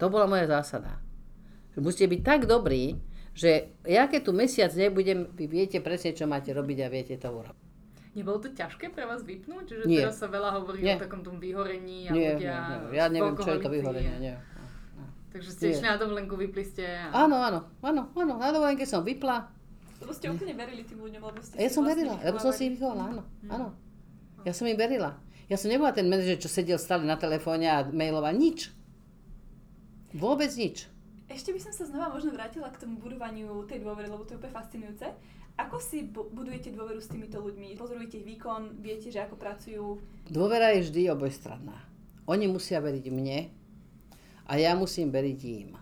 [0.00, 1.03] To bola moja zásada.
[1.74, 2.98] Musíte byť tak dobrí,
[3.34, 7.28] že ja keď tu mesiac nebudem, vy viete presne, čo máte robiť a viete to
[7.34, 7.62] urobiť.
[8.14, 9.66] Nebolo to ťažké pre vás vypnúť?
[9.66, 9.98] Že nie.
[9.98, 10.94] teraz sa veľa hovorí nie.
[10.94, 12.94] o takom tom vyhorení a nie, ľudia nie, nie.
[12.94, 14.16] Ja neviem, čo je to vyhorenie.
[14.22, 14.34] Nie.
[15.34, 16.86] Takže ste išli na dovolenku, vypli ste.
[16.86, 17.26] A...
[17.26, 19.50] Áno, áno, áno, áno, na dovolenke som vypla.
[19.98, 22.70] Lebo ste úplne verili tým ľuďom, lebo ste Ja som vlastne verila, lebo som si
[22.70, 23.50] ich vychovala, áno, hmm.
[23.50, 23.68] áno.
[24.46, 25.18] Ja som im verila.
[25.50, 28.30] Ja som nebola ten manažer, čo sedel stále na telefóne a mailoval.
[28.30, 28.70] Nič.
[30.14, 30.86] Vôbec nič.
[31.34, 34.38] Ešte by som sa znova možno vrátila k tomu budovaniu tej dôvery, lebo to je
[34.38, 35.10] úplne fascinujúce.
[35.58, 37.74] Ako si budujete dôveru s týmito ľuďmi?
[37.74, 39.98] Pozorujete ich výkon, viete, že ako pracujú?
[40.30, 41.74] Dôvera je vždy obojstranná.
[42.30, 43.50] Oni musia veriť mne
[44.46, 45.74] a ja musím veriť im.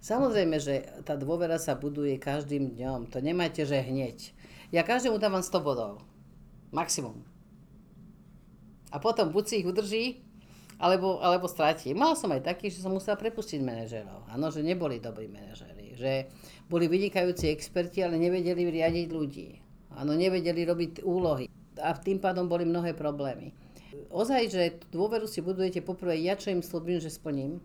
[0.00, 3.12] Samozrejme, že tá dôvera sa buduje každým dňom.
[3.12, 4.32] To nemáte, že hneď.
[4.72, 6.00] Ja každému dávam 100 bodov.
[6.72, 7.28] Maximum.
[8.88, 10.24] A potom buď si ich udrží,
[10.78, 11.90] alebo, alebo stratí.
[11.90, 14.30] Mal som aj taký, že som musela prepustiť manažerov.
[14.30, 15.98] Áno, že neboli dobrí manažery.
[15.98, 16.12] Že
[16.70, 19.48] boli vynikajúci experti, ale nevedeli riadiť ľudí.
[19.98, 21.50] Áno, nevedeli robiť úlohy.
[21.82, 23.50] A tým pádom boli mnohé problémy.
[24.14, 24.62] Ozaj, že
[24.94, 27.58] dôveru si budujete poprvé ja, čo im slúbim, že splním.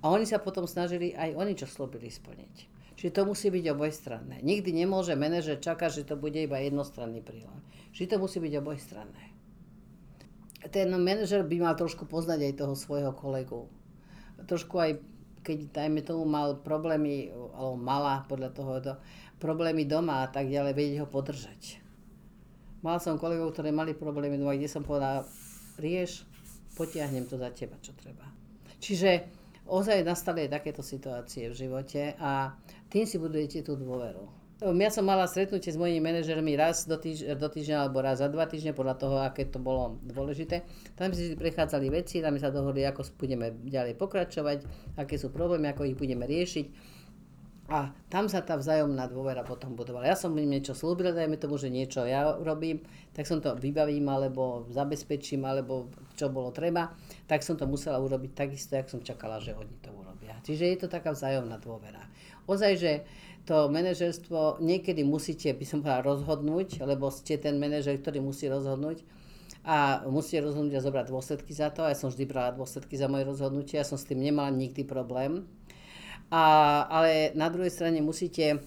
[0.00, 2.72] A oni sa potom snažili aj oni, čo slúbili splniť.
[2.96, 4.40] Čiže to musí byť obojstranné.
[4.40, 7.60] Nikdy nemôže manažer čakať, že to bude iba jednostranný prílom.
[7.92, 9.31] Čiže to musí byť obojstranné
[10.70, 13.66] ten manažer by mal trošku poznať aj toho svojho kolegu.
[14.46, 15.02] Trošku aj,
[15.42, 18.92] keď dajme tomu mal problémy, alebo mala podľa toho to,
[19.42, 21.82] problémy doma a tak ďalej, vedieť ho podržať.
[22.82, 25.26] Mal som kolegov, ktorí mali problémy doma, kde som povedala,
[25.78, 26.26] rieš,
[26.78, 28.26] potiahnem to za teba, čo treba.
[28.82, 29.26] Čiže
[29.66, 32.54] ozaj nastali aj takéto situácie v živote a
[32.90, 34.41] tým si budujete tú dôveru.
[34.62, 38.30] Ja som mala stretnutie s mojimi manažermi raz do, týž- do týždňa alebo raz za
[38.30, 40.62] dva týždne, podľa toho, aké to bolo dôležité.
[40.94, 44.62] Tam si prechádzali veci, tam sa dohodli, ako budeme ďalej pokračovať,
[44.94, 46.66] aké sú problémy, ako ich budeme riešiť.
[47.74, 50.06] A tam sa tá vzájomná dôvera potom budovala.
[50.06, 52.86] Ja som im niečo slúbil, dajme tomu, že niečo ja robím,
[53.16, 56.94] tak som to vybavím, alebo zabezpečím, alebo čo bolo treba,
[57.26, 60.38] tak som to musela urobiť takisto, jak som čakala, že oni to urobia.
[60.46, 62.02] Čiže je to taká vzájomná dôvera.
[62.44, 62.92] Ozaj, že
[63.42, 69.02] to manažerstvo niekedy musíte, by som povedala, rozhodnúť, lebo ste ten manažer, ktorý musí rozhodnúť
[69.66, 71.82] a musíte rozhodnúť a zobrať dôsledky za to.
[71.82, 75.46] Ja som vždy brala dôsledky za moje rozhodnutie, ja som s tým nemala nikdy problém.
[76.30, 76.42] A,
[76.86, 78.62] ale na druhej strane musíte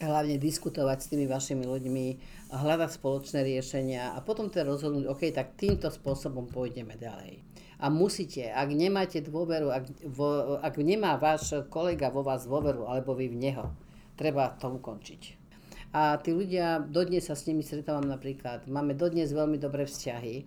[0.00, 2.06] hlavne diskutovať s tými vašimi ľuďmi,
[2.50, 7.46] hľadať spoločné riešenia a potom teda rozhodnúť, OK, tak týmto spôsobom pôjdeme ďalej.
[7.80, 13.16] A musíte, ak nemáte dôveru, ak, vo, ak nemá váš kolega vo vás dôveru, alebo
[13.16, 13.66] vy v neho,
[14.20, 15.40] treba to ukončiť.
[15.96, 20.44] A tí ľudia, dodnes sa s nimi stretávam napríklad, máme dodnes veľmi dobré vzťahy,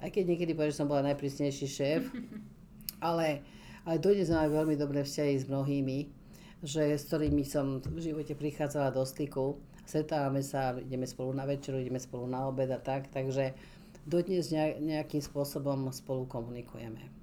[0.00, 2.08] aj keď niekedy poviem, že som bola najprísnejší šéf,
[3.10, 3.42] ale,
[3.84, 5.98] ale dodnes máme veľmi dobré vzťahy s mnohými,
[6.64, 9.60] že, s ktorými som v živote prichádzala do styku.
[9.84, 13.52] Stretávame sa, ideme spolu na večeru, ideme spolu na obed a tak, takže
[14.08, 14.48] dodnes
[14.80, 17.19] nejakým spôsobom spolu komunikujeme.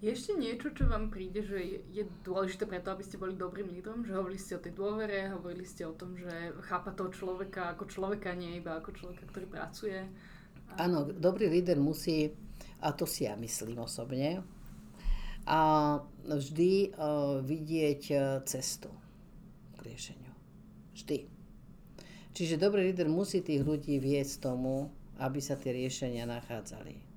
[0.00, 1.60] Je ešte niečo, čo vám príde, že
[1.92, 4.00] je, dôležité preto, aby ste boli dobrým lídrom?
[4.00, 7.84] Že hovorili ste o tej dôvere, hovorili ste o tom, že chápa toho človeka ako
[7.84, 10.00] človeka, nie iba ako človeka, ktorý pracuje.
[10.80, 12.32] Áno, dobrý líder musí,
[12.80, 14.40] a to si ja myslím osobne,
[15.44, 15.60] a
[16.24, 18.88] vždy uh, vidieť uh, cestu
[19.76, 20.32] k riešeniu.
[20.96, 21.28] Vždy.
[22.32, 24.88] Čiže dobrý líder musí tých ľudí viesť tomu,
[25.20, 27.09] aby sa tie riešenia nachádzali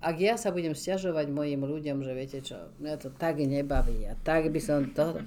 [0.00, 4.16] ak ja sa budem stiažovať mojim ľuďom, že viete čo, mňa to tak nebaví a
[4.16, 5.20] tak by som to...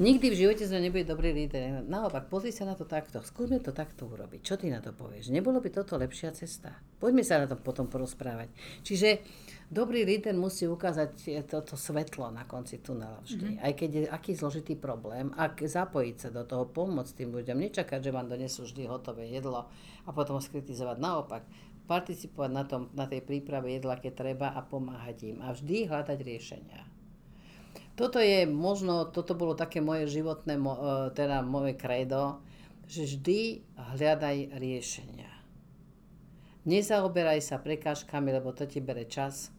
[0.00, 1.84] Nikdy v živote sme nebude dobrý líder.
[1.84, 3.20] Naopak, pozri sa na to takto.
[3.20, 4.40] Skúsme to takto urobiť.
[4.40, 5.28] Čo ty na to povieš?
[5.28, 6.72] Nebolo by toto lepšia cesta?
[6.96, 8.48] Poďme sa na to potom porozprávať.
[8.80, 9.08] Čiže
[9.70, 13.54] Dobrý líder musí ukázať toto svetlo na konci tunela vždy.
[13.54, 13.62] Mm-hmm.
[13.62, 18.02] Aj keď je aký zložitý problém, ak zapojiť sa do toho, pomôcť tým ľuďom, nečakať,
[18.02, 19.70] že vám donesú vždy hotové jedlo
[20.02, 20.98] a potom skritizovať.
[20.98, 21.46] Naopak,
[21.88, 25.38] participovať na, tom, na tej príprave jedla, keď treba a pomáhať im.
[25.44, 26.82] A vždy hľadať riešenia.
[27.94, 30.64] Toto je možno, toto bolo také moje životné, e,
[31.12, 32.40] teda moje kredo,
[32.88, 33.40] že vždy
[33.76, 35.30] hľadaj riešenia.
[36.64, 39.52] Nezaoberaj sa prekážkami, lebo to ti bere čas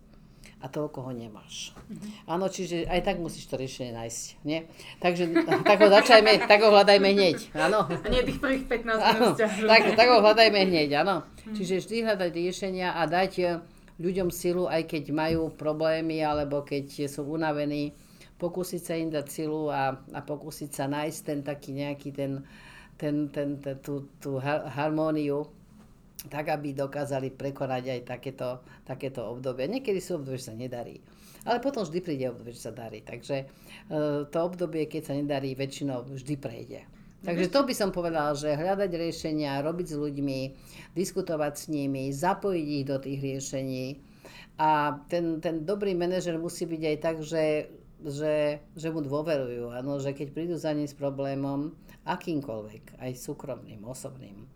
[0.62, 1.74] a toľko ho nemáš.
[1.74, 2.30] Mm-hmm.
[2.30, 4.24] Áno, čiže aj tak musíš to riešenie nájsť.
[4.46, 4.70] Nie?
[5.02, 5.24] Takže
[5.70, 7.38] tak ho začajme, tak ho hľadajme hneď.
[7.58, 7.90] Áno.
[7.90, 11.26] A nie tých prvých 15 minút tak, tak ho hľadajme hneď, áno.
[11.50, 11.56] Mm.
[11.58, 13.58] Čiže vždy hľadať riešenia a dať eh,
[13.98, 17.98] ľuďom silu, aj keď majú problémy alebo keď sú unavení,
[18.38, 22.42] pokúsiť sa im dať silu a, a pokúsiť sa nájsť ten taký nejaký ten,
[22.98, 25.61] ten, ten, ten, tú, tú harmóniu
[26.30, 29.66] tak aby dokázali prekonať aj takéto, takéto obdobie.
[29.66, 31.02] Niekedy sú obdobie, že sa nedarí.
[31.42, 33.02] Ale potom vždy príde obdobie, že sa darí.
[33.02, 33.46] Takže e,
[34.30, 36.82] to obdobie, keď sa nedarí, väčšinou vždy prejde.
[37.22, 40.40] Takže to by som povedala, že hľadať riešenia, robiť s ľuďmi,
[40.98, 43.86] diskutovať s nimi, zapojiť ich do tých riešení.
[44.58, 47.70] A ten, ten dobrý manažer musí byť aj tak, že,
[48.02, 49.70] že, že mu dôverujú.
[49.74, 51.74] Ano, že keď prídu za ním s problémom,
[52.10, 54.50] akýmkoľvek, aj súkromným, osobným.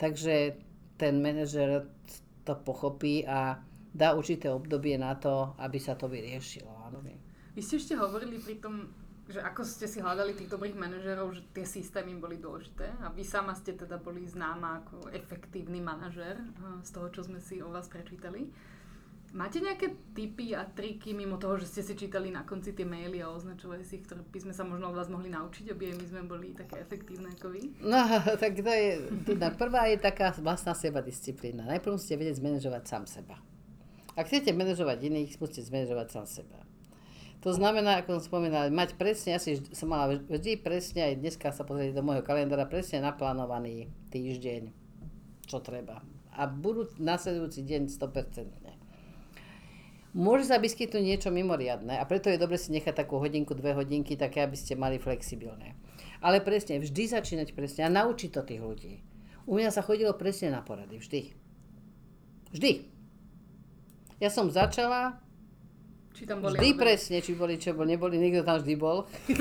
[0.00, 0.56] Takže
[1.00, 1.88] ten manažer
[2.44, 3.56] to pochopí a
[3.88, 6.68] dá určité obdobie na to, aby sa to vyriešilo.
[7.56, 8.88] Vy ste ešte hovorili pri tom,
[9.26, 13.22] že ako ste si hľadali tých dobrých manažerov, že tie systémy boli dôležité a vy
[13.26, 17.70] sama ste teda boli známa ako efektívny manažer eh, z toho, čo sme si o
[17.70, 18.50] vás prečítali.
[19.30, 23.22] Máte nejaké tipy a triky mimo toho, že ste si čítali na konci tie maily
[23.22, 26.22] a označovali si ktoré by sme sa možno od vás mohli naučiť, aby my sme
[26.26, 27.62] boli také efektívne ako vy?
[27.78, 28.02] No,
[28.42, 31.62] tak to je, teda prvá je taká vlastná seba disciplína.
[31.70, 33.38] Najprv musíte vedieť zmanéžovať sám seba.
[34.18, 36.58] Ak chcete manažovať iných, musíte zmanéžovať sám seba.
[37.46, 41.64] To znamená, ako som spomínala, mať presne, asi som mala vždy presne, aj dneska sa
[41.64, 44.68] pozrieť do môjho kalendára, presne naplánovaný týždeň,
[45.48, 46.04] čo treba.
[46.36, 48.59] A budú nasledujúci deň 100%
[50.16, 54.18] môže sa vyskytnúť niečo mimoriadne a preto je dobre si nechať takú hodinku, dve hodinky,
[54.18, 55.74] také, aby ste mali flexibilné.
[56.20, 59.00] Ale presne, vždy začínať presne a naučiť to tých ľudí.
[59.48, 61.32] U mňa sa chodilo presne na porady, vždy.
[62.52, 62.84] Vždy.
[64.20, 65.16] Ja som začala,
[66.12, 69.08] či tam boli vždy presne, či boli, čo bol, neboli, niekto tam vždy bol.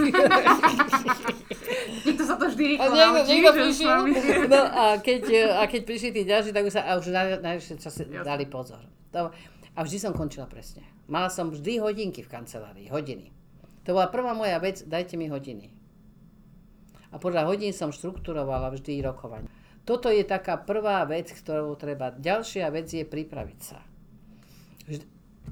[2.08, 4.00] niekto sa to vždy rýchlo niekto, naučí, niekto prišiel,
[4.48, 5.24] no a keď,
[5.60, 8.80] a keď prišli tí ďalší, tak už sa a už na, na, na, dali pozor.
[9.12, 9.36] To,
[9.76, 10.86] a vždy som končila presne.
[11.10, 13.34] Mala som vždy hodinky v kancelárii, hodiny.
[13.90, 15.74] To bola prvá moja vec, dajte mi hodiny.
[17.10, 19.50] A podľa hodín som štrukturovala vždy rokovanie.
[19.82, 22.14] Toto je taká prvá vec, ktorú treba.
[22.14, 23.82] Ďalšia vec je pripraviť sa.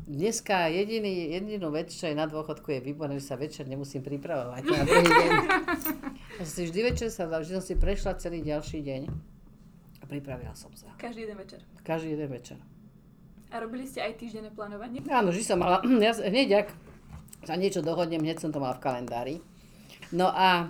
[0.06, 4.62] Dneska jediný, jedinú vec, čo je na dôchodku, je výborné, že sa večer nemusím pripravovať
[4.62, 5.32] na druhý deň.
[6.38, 9.10] Ja som si vždy večer sa vždy som si prešla celý ďalší deň
[10.00, 10.94] a pripravila som sa.
[10.94, 11.66] Každý jeden večer.
[11.82, 12.62] Každý jeden večer.
[13.48, 15.00] A robili ste aj týždenné plánovanie?
[15.08, 16.68] Áno, že som mala, ja, hneď ak
[17.48, 19.36] sa niečo dohodnem, hneď som to mala v kalendári.
[20.12, 20.68] No a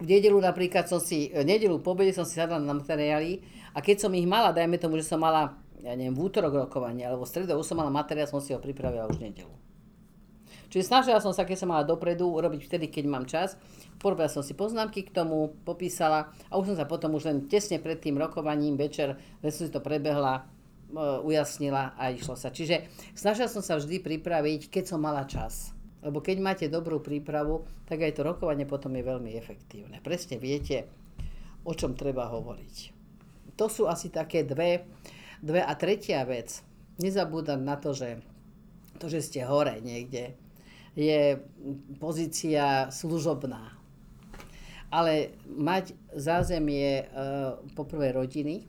[0.00, 3.44] v nedelu napríklad som si, v nedelu po obede som si sadla na materiály
[3.76, 5.54] a keď som ich mala, dajme tomu, že som mala,
[5.84, 8.58] ja neviem, v útorok rokovanie, alebo v stredu už som mala materiál, som si ho
[8.58, 9.54] pripravila už v nedelu.
[10.70, 13.58] Čiže snažila som sa, keď som mala dopredu, urobiť vtedy, keď mám čas.
[13.98, 17.82] Porobila som si poznámky k tomu, popísala a už som sa potom už len tesne
[17.82, 20.46] pred tým rokovaním večer, som si to prebehla,
[20.98, 22.50] ujasnila a išlo sa.
[22.50, 25.74] Čiže snažila som sa vždy pripraviť, keď som mala čas.
[26.00, 30.00] Lebo keď máte dobrú prípravu, tak aj to rokovanie potom je veľmi efektívne.
[30.00, 30.88] Presne viete,
[31.62, 32.76] o čom treba hovoriť.
[33.60, 34.88] To sú asi také dve.
[35.40, 36.64] Dve a tretia vec.
[37.00, 38.20] Nezabúdať na to, že
[39.00, 40.36] to, že ste hore niekde,
[40.92, 41.40] je
[41.96, 43.72] pozícia služobná.
[44.92, 47.04] Ale mať zázemie e,
[47.72, 48.68] poprvé rodiny,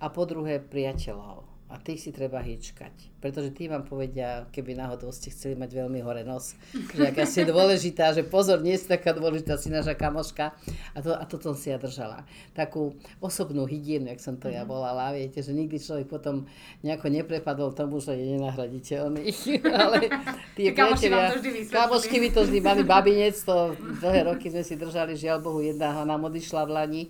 [0.00, 1.50] a po druhé priateľov.
[1.70, 2.90] A tých si treba hýčkať.
[3.22, 7.46] Pretože tí vám povedia, keby náhodou ste chceli mať veľmi hore nos, že aká ste
[7.46, 10.50] dôležitá, že pozor, nie si taká dôležitá, si naša kamoška.
[10.50, 12.26] A, to, a toto si ja držala.
[12.58, 14.70] Takú osobnú hygienu, jak som to ja mhm.
[14.74, 15.14] volala.
[15.14, 16.50] Viete, že nikdy človek potom
[16.82, 19.30] nejako neprepadol tomu, že je nenahraditeľný.
[19.86, 20.10] Ale
[20.58, 21.38] tie priatelia,
[21.70, 26.02] kamošky by to vždy mali babinec, to dlhé roky sme si držali, žiaľ Bohu, jedna
[26.02, 27.02] nám odišla v Lani,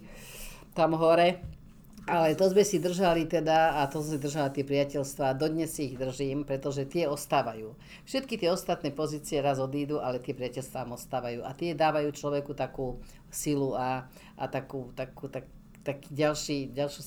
[0.76, 1.59] tam hore
[2.08, 5.96] ale to sme si držali teda, a to sme držali tie priateľstva, dodnes si ich
[6.00, 7.76] držím, pretože tie ostávajú.
[8.08, 11.44] Všetky tie ostatné pozície raz odídu, ale tie priateľstvá ostávajú.
[11.44, 14.08] A tie dávajú človeku takú silu a,
[14.40, 15.44] a takú, takú, tak,
[15.84, 17.00] taký ďalší, ďalší,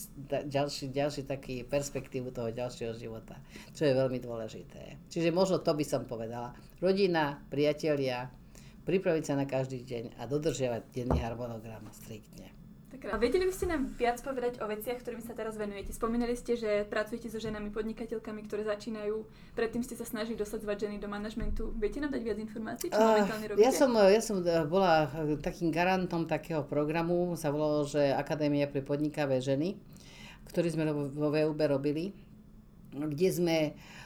[0.45, 3.41] ďalší, ďalší taký perspektívu toho ďalšieho života,
[3.73, 5.09] čo je veľmi dôležité.
[5.09, 6.53] Čiže možno to by som povedala.
[6.77, 8.29] Rodina, priatelia,
[8.85, 12.52] pripraviť sa na každý deň a dodržiavať denný harmonogram striktne.
[13.11, 15.91] A vedeli by ste nám viac povedať o veciach, ktorými sa teraz venujete?
[15.91, 19.27] Spomínali ste, že pracujete so ženami podnikateľkami, ktoré začínajú.
[19.59, 21.75] Predtým ste sa snažili dosadzovať ženy do manažmentu.
[21.75, 23.65] Viete nám dať viac informácií, čo uh, momentálne robíte?
[23.65, 25.11] Ja som, ja som eh, bola
[25.43, 29.75] takým garantom takého programu, sa volalo, že Akadémia pre podnikavé ženy,
[30.47, 32.15] ktorý sme vo VUB robili,
[32.93, 34.02] kde sme Mm,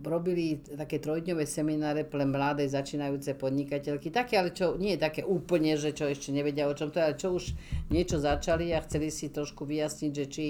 [0.00, 4.08] robili také trojdňové semináre pre mladé začínajúce podnikateľky.
[4.08, 7.18] Také, ale čo nie je také úplne, že čo ešte nevedia o čom to ale
[7.20, 7.52] čo už
[7.92, 10.46] niečo začali a chceli si trošku vyjasniť, že či,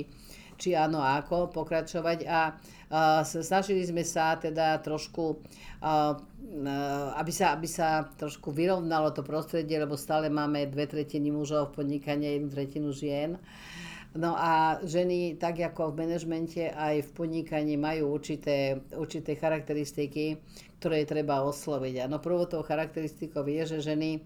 [0.54, 2.18] či áno a ako pokračovať.
[2.28, 2.40] A, a
[3.24, 5.42] snažili sme sa teda trošku,
[5.82, 6.14] a,
[7.18, 11.82] aby, sa, aby sa trošku vyrovnalo to prostredie, lebo stále máme dve tretiny mužov v
[11.82, 13.40] podnikaní a jednu tretinu žien.
[14.10, 20.34] No a ženy, tak ako v manažmente, aj v podnikaní majú určité, určité charakteristiky,
[20.82, 21.94] ktoré treba osloviť.
[22.02, 24.18] A no prvou tou charakteristikou je, že ženy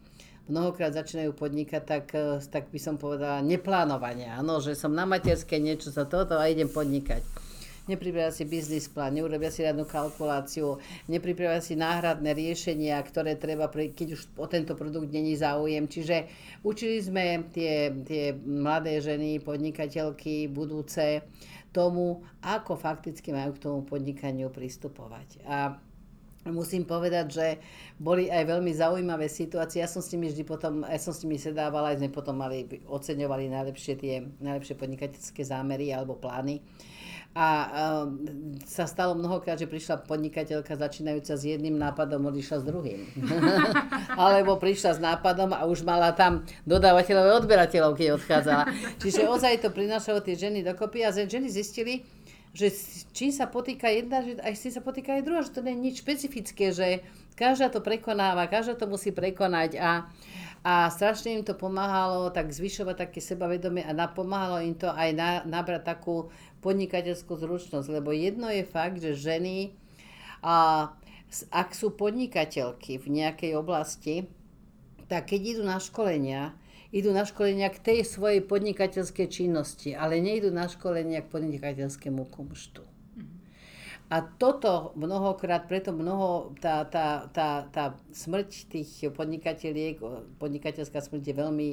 [0.49, 2.07] mnohokrát začínajú podnikať tak,
[2.49, 4.41] tak by som povedala neplánovania.
[4.41, 7.44] Áno, že som na materskej niečo za toto a idem podnikať
[7.85, 14.09] nepripravia si biznis plán, neurobia si žiadnu kalkuláciu, nepripravia si náhradné riešenia, ktoré treba, keď
[14.17, 15.85] už o tento produkt není záujem.
[15.85, 16.29] Čiže
[16.65, 21.25] učili sme tie, tie mladé ženy, podnikateľky, budúce,
[21.75, 25.43] tomu, ako fakticky majú k tomu podnikaniu pristupovať.
[25.43, 25.75] A
[26.47, 27.47] musím povedať, že
[27.99, 29.83] boli aj veľmi zaujímavé situácie.
[29.83, 32.69] Ja som s nimi vždy potom, ja som s nimi sedávala, aj sme potom mali,
[32.87, 36.63] oceňovali najlepšie tie najlepšie podnikateľské zámery alebo plány.
[37.35, 37.47] A
[38.07, 38.23] um,
[38.63, 43.11] sa stalo mnohokrát, že prišla podnikateľka začínajúca s jedným nápadom, odišla s druhým.
[44.23, 48.65] Alebo prišla s nápadom a už mala tam dodávateľov a odberateľov, keď odchádzala.
[49.03, 52.07] Čiže ozaj to prinášalo tie ženy dokopy a ženy zistili,
[52.55, 52.71] že
[53.11, 55.85] čím sa potýka jedna, že aj si sa potýka aj druhá, že to nie je
[55.91, 57.03] nič špecifické, že
[57.35, 60.07] každá to prekonáva, každá to musí prekonať a,
[60.63, 65.43] a strašne im to pomáhalo tak zvyšovať také sebavedomie a napomáhalo im to aj na,
[65.43, 66.31] nabrať takú
[66.65, 69.77] podnikateľskú zručnosť, lebo jedno je fakt, že ženy,
[70.41, 70.89] a,
[71.53, 74.25] ak sú podnikateľky v nejakej oblasti,
[75.13, 76.57] tak keď idú na školenia,
[76.89, 82.95] idú na školenia k tej svojej podnikateľskej činnosti, ale nejdu na školenia k podnikateľskému kumštu.
[84.13, 89.99] A toto mnohokrát, preto mnoho, tá, tá, tá, tá smrť tých podnikateľiek,
[90.39, 91.69] podnikateľská smrť je veľmi,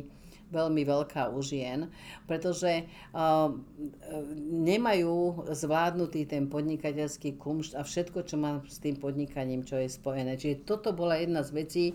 [0.51, 1.87] veľmi veľká u žien,
[2.27, 2.85] pretože
[3.15, 3.49] uh,
[4.51, 10.35] nemajú zvládnutý ten podnikateľský kumšt a všetko, čo má s tým podnikaním, čo je spojené.
[10.35, 11.85] Čiže toto bola jedna z vecí,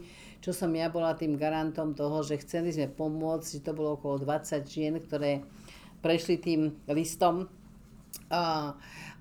[0.40, 4.24] čo som ja bola tým garantom toho, že chceli sme pomôcť, že to bolo okolo
[4.24, 5.44] 20 žien, ktoré
[6.00, 7.50] prešli tým listom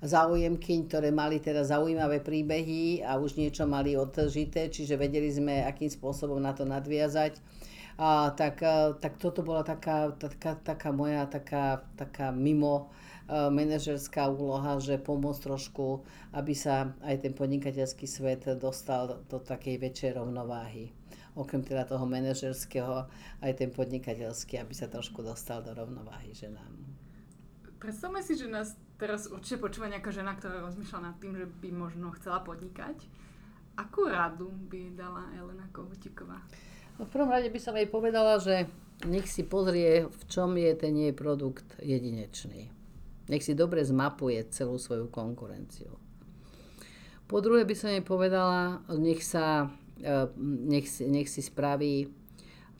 [0.02, 5.88] záujemkyň, ktoré mali teda zaujímavé príbehy a už niečo mali odžité, čiže vedeli sme, akým
[5.90, 7.38] spôsobom na to nadviazať
[7.96, 12.92] a, tak, a, tak toto bola taká, taká, taká moja taká, taká mimo
[13.26, 16.04] a, manažerská úloha, že pomôcť trošku,
[16.36, 20.92] aby sa aj ten podnikateľský svet dostal do takej väčšej rovnováhy.
[21.36, 23.08] Okrem teda toho manažerského,
[23.44, 26.72] aj ten podnikateľský, aby sa trošku dostal do rovnováhy ženám.
[27.76, 31.68] Predstavme si, že nás teraz určite počúva nejaká žena, ktorá rozmýšľa nad tým, že by
[31.76, 33.04] možno chcela podnikať.
[33.76, 36.40] Akú radu by dala Elena Kohutíková?
[36.96, 38.64] No v prvom rade by som jej povedala, že
[39.04, 42.72] nech si pozrie, v čom je ten jej produkt jedinečný.
[43.28, 45.92] Nech si dobre zmapuje celú svoju konkurenciu.
[47.26, 49.68] Po druhé by som jej povedala, nech, sa,
[49.98, 52.08] e, nech, si, nech si spraví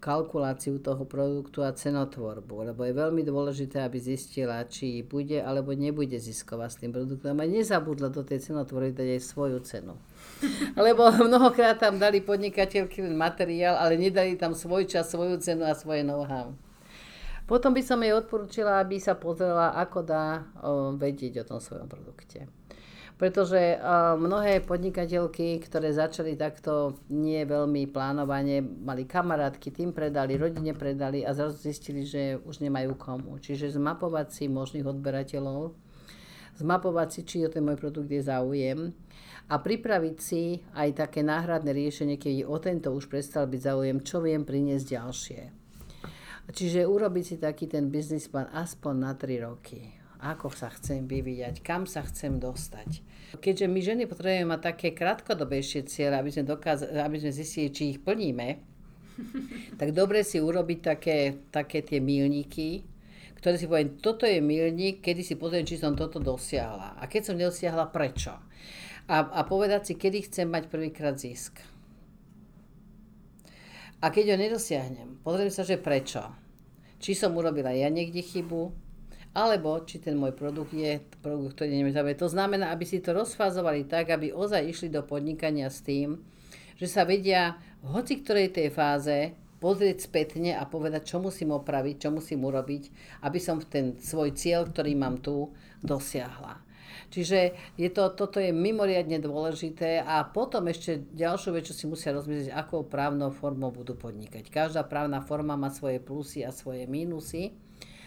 [0.06, 6.14] kalkuláciu toho produktu a cenotvorbu, lebo je veľmi dôležité, aby zistila, či bude alebo nebude
[6.14, 9.98] zisková s tým produktom a nezabudla do tej cenotvorby dať aj svoju cenu.
[10.86, 15.74] Lebo mnohokrát tam dali podnikateľky len materiál, ale nedali tam svoj čas, svoju cenu a
[15.74, 16.54] svoje know-how.
[17.50, 21.86] Potom by som jej odporúčila, aby sa pozrela, ako dá o, vedieť o tom svojom
[21.86, 22.46] produkte.
[23.16, 23.80] Pretože
[24.20, 31.32] mnohé podnikateľky, ktoré začali takto nie veľmi plánovane, mali kamarátky, tým predali, rodine predali a
[31.32, 33.40] zrazu zistili, že už nemajú komu.
[33.40, 35.72] Čiže zmapovať si možných odberateľov,
[36.60, 38.92] zmapovať si, či o ten môj produkt je záujem
[39.48, 44.20] a pripraviť si aj také náhradné riešenie, keď o tento už prestal byť záujem, čo
[44.20, 45.40] viem priniesť ďalšie.
[46.52, 49.95] Čiže urobiť si taký ten biznis plán aspoň na 3 roky.
[50.16, 53.04] Ako sa chcem vyvíjať, kam sa chcem dostať.
[53.36, 57.82] Keďže my ženy potrebujeme mať také krátkodobejšie cieľe, aby sme, dokázali, aby sme zistili, či
[57.92, 58.48] ich plníme,
[59.80, 61.18] tak dobre si urobiť také,
[61.52, 62.88] také tie milníky,
[63.36, 66.96] ktoré si poviem, toto je milník, kedy si pozriem, či som toto dosiahla.
[66.96, 68.32] A keď som nedosiahla, prečo.
[69.06, 71.60] A, a povedať si, kedy chcem mať prvýkrát zisk.
[74.00, 76.24] A keď ho nedosiahnem, pozriem sa, že prečo.
[76.96, 78.85] Či som urobila ja niekde chybu,
[79.36, 83.84] alebo či ten môj produkt je produkt, ktorý nemôže To znamená, aby si to rozfázovali
[83.84, 86.16] tak, aby ozaj išli do podnikania s tým,
[86.80, 92.08] že sa vedia v hoci ktorej tej fáze pozrieť spätne a povedať, čo musím opraviť,
[92.08, 92.82] čo musím urobiť,
[93.28, 95.52] aby som ten svoj cieľ, ktorý mám tu,
[95.84, 96.64] dosiahla.
[97.12, 102.10] Čiže je to, toto je mimoriadne dôležité a potom ešte ďalšiu vec, čo si musia
[102.16, 104.48] rozmyslieť, akou právnou formou budú podnikať.
[104.48, 107.54] Každá právna forma má svoje plusy a svoje mínusy.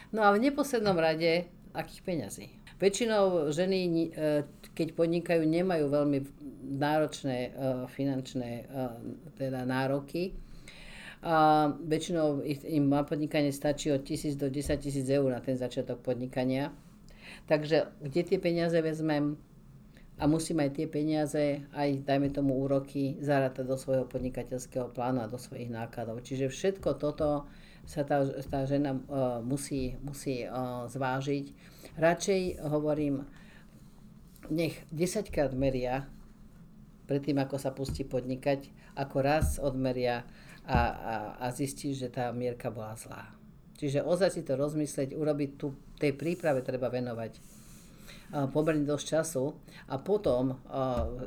[0.10, 2.47] No a v neposlednom rade, akých peňazí.
[2.80, 4.10] Väčšinou ženy, e,
[4.74, 6.20] keď podnikajú, nemajú veľmi
[6.80, 7.49] náročné e,
[7.91, 8.84] finančné e,
[9.38, 10.34] teda nároky,
[11.20, 15.99] a väčšinou im na podnikanie stačí od 1000 do 10 tisíc eur na ten začiatok
[15.99, 16.72] podnikania.
[17.43, 19.36] Takže kde tie peniaze vezmem
[20.20, 25.32] a musím aj tie peniaze, aj dajme tomu úroky, zarátať do svojho podnikateľského plánu a
[25.32, 26.24] do svojich nákladov.
[26.24, 27.51] Čiže všetko toto
[27.89, 31.45] sa tá, tá žena uh, musí, musí uh, zvážiť.
[31.97, 33.25] Radšej hovorím,
[34.53, 36.05] nech 10 krát meria
[37.09, 40.21] predtým, ako sa pustí podnikať, ako raz odmeria
[40.69, 43.33] a, a, a zistí, že tá mierka bola zlá.
[43.81, 47.41] Čiže ozaj si to rozmyslieť, urobiť tu, tej príprave treba venovať
[48.30, 49.57] pomerne dosť času
[49.89, 50.61] a potom,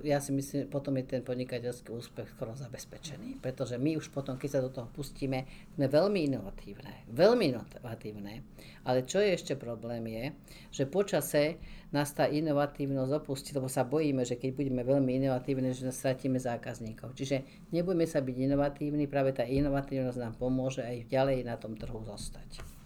[0.06, 3.42] ja si myslím, potom je ten podnikateľský úspech skoro zabezpečený.
[3.42, 5.44] Pretože my už potom, keď sa do toho pustíme,
[5.74, 7.10] sme veľmi inovatívne.
[7.10, 8.46] Veľmi inovatívne.
[8.86, 10.24] Ale čo je ešte problém je,
[10.70, 11.58] že počase
[11.92, 17.12] nás tá inovatívnosť opustí, lebo sa bojíme, že keď budeme veľmi inovatívne, že stratíme zákazníkov.
[17.12, 22.00] Čiže nebudeme sa byť inovatívni, práve tá inovatívnosť nám pomôže aj ďalej na tom trhu
[22.02, 22.81] zostať.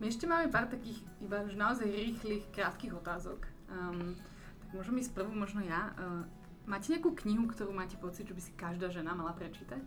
[0.00, 3.44] My ešte máme pár takých iba už naozaj rýchlych, krátkých otázok.
[3.68, 4.16] Um,
[4.64, 5.92] tak môžem ísť prvú možno ja.
[6.00, 6.24] Uh,
[6.64, 9.84] máte nejakú knihu, ktorú máte pocit, že by si každá žena mala prečítať?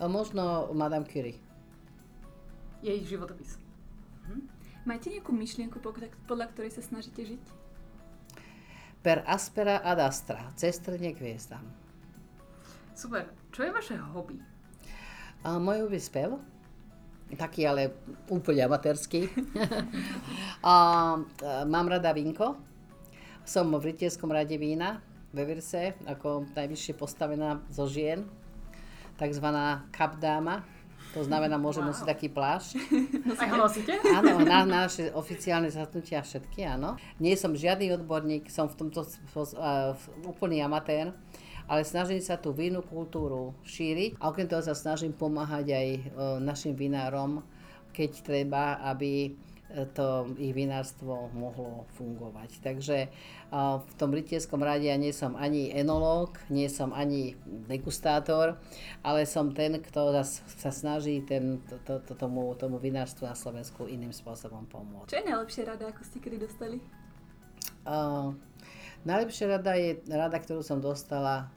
[0.00, 1.36] A možno Madame Curie.
[2.80, 3.60] Jej životopis.
[4.32, 4.48] Hm?
[4.88, 5.76] Máte nejakú myšlienku,
[6.24, 7.44] podľa ktorej sa snažíte žiť?
[9.04, 10.56] Per aspera ad astra.
[10.56, 11.68] Cestrne k hviezdám.
[12.96, 13.28] Super.
[13.52, 14.40] Čo je vaše hobby?
[15.44, 16.40] A môj hobby spev
[17.32, 17.96] taký ale
[18.28, 19.32] úplne amatérsky.
[20.62, 20.74] a,
[21.64, 22.60] mám rada vínko.
[23.44, 25.00] Som v rytierskom rade vína
[25.34, 28.24] ve Virse, ako najvyššie postavená zo žien,
[29.18, 30.64] takzvaná kapdáma.
[31.12, 31.94] To znamená, môžem wow.
[31.94, 32.74] nosiť taký plášť.
[33.42, 33.94] Aj ho nosíte?
[34.02, 36.98] Áno, na, na naše oficiálne zatnutia všetky, áno.
[37.22, 39.94] Nie som žiadny odborník, som v tomto uh,
[40.26, 41.14] úplný amatér
[41.68, 46.00] ale snažím sa tú vínu kultúru šíriť a okrem toho sa snažím pomáhať aj e,
[46.44, 47.40] našim vinárom,
[47.96, 52.60] keď treba, aby e, to ich vinárstvo mohlo fungovať.
[52.60, 53.08] Takže e,
[53.80, 57.32] v tom rytierskom rade ja nie som ani enológ, nie som ani
[57.64, 58.60] degustátor,
[59.00, 60.12] ale som ten, kto
[60.44, 65.16] sa snaží ten, to, to, tomu, tomu vinárstvu na Slovensku iným spôsobom pomôcť.
[65.16, 66.76] Čo je najlepšia rada, ako ste kedy dostali?
[67.84, 68.32] Uh,
[69.04, 71.52] Najlepšia rada je rada, ktorú som dostala.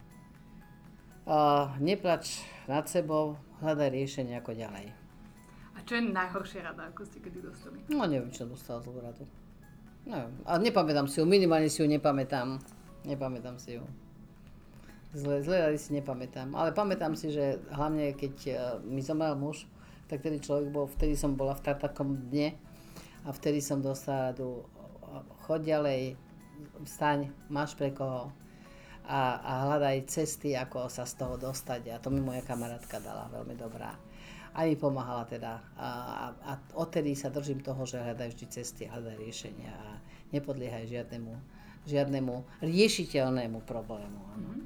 [1.28, 4.92] Uh, neplač nad sebou, hľadaj riešenie ako ďalej.
[5.76, 7.80] A čo je najhoršia rada, ako ste kedy dostali?
[7.88, 9.24] No neviem, čo dostala zlú radu.
[10.04, 10.32] Neviem.
[10.44, 12.60] A nepamätám si ju, minimálne si ju nepamätám.
[13.08, 13.84] Nepamätám si ju.
[15.16, 16.52] Zle, zle rady si nepamätám.
[16.52, 19.68] Ale pamätám si, že hlavne keď uh, mi zomrel muž,
[20.12, 22.56] tak vtedy človek bol, vtedy som bola v takom dne
[23.24, 24.64] a vtedy som dostala radu,
[25.44, 26.27] chod ďalej,
[26.84, 28.32] vstaň, máš pre koho
[29.08, 31.96] a, a hľadaj cesty, ako sa z toho dostať.
[31.96, 33.96] A to mi moja kamarátka dala veľmi dobrá.
[34.52, 35.64] A mi pomáhala teda.
[35.80, 39.90] A, a, a odtedy sa držím toho, že hľadaj vždy cesty, hľadaj riešenia a
[40.36, 41.34] nepodliehaj žiadnemu,
[41.88, 44.22] žiadnemu riešiteľnému problému.
[44.36, 44.50] Ano.
[44.52, 44.62] Mhm.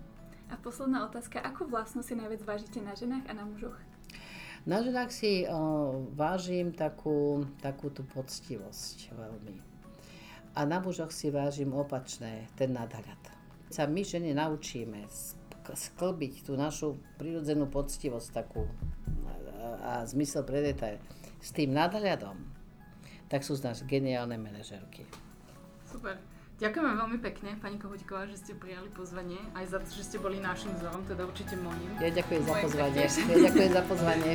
[0.52, 3.78] A posledná otázka, ako vlastnosť si najviac vážite na ženách a na mužoch?
[4.68, 9.71] Na ženách si o, vážim takú, takú tú poctivosť veľmi
[10.56, 13.22] a na mužoch si vážim opačné, ten nadhľad.
[13.72, 15.08] Sa my ženy naučíme
[15.72, 18.68] sklbiť tú našu prirodzenú poctivosť takú
[19.80, 21.00] a, zmysel pre detail
[21.40, 22.36] s tým nadhľadom,
[23.32, 25.08] tak sú z nás geniálne manažerky.
[25.88, 26.20] Super.
[26.62, 30.38] Ďakujeme veľmi pekne, pani Kohoďková, že ste prijali pozvanie, aj za to, že ste boli
[30.38, 31.90] našim vzorom, teda určite môjim.
[31.98, 33.02] Ja ďakujem za pozvanie.
[33.02, 34.32] Ja ďakujem za pozvanie.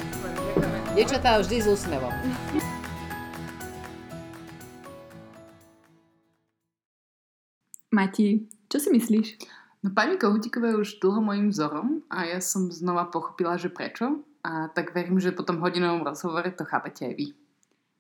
[0.99, 2.15] Dievčatá vždy s úsmevom.
[7.97, 9.41] Mati, čo si myslíš?
[9.81, 14.21] No pani Kohutíková je už dlho mojim vzorom a ja som znova pochopila, že prečo.
[14.45, 17.27] A tak verím, že po tom hodinovom rozhovore to chápete aj vy.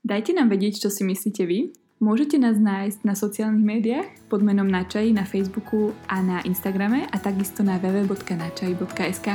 [0.05, 1.73] Dajte nám vedieť, čo si myslíte vy.
[1.97, 7.17] Môžete nás nájsť na sociálnych médiách pod menom Načaj na Facebooku a na Instagrame a
[7.17, 9.29] takisto na www.načaj.sk.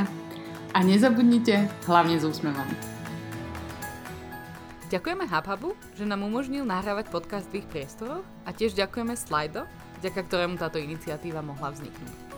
[0.72, 2.70] A nezabudnite, hlavne s úsmevom.
[4.94, 9.66] Ďakujeme HubHubu, že nám umožnil nahrávať podcast v ich priestoroch a tiež ďakujeme Slido,
[10.02, 12.31] vďaka ktorému táto iniciatíva mohla vzniknúť.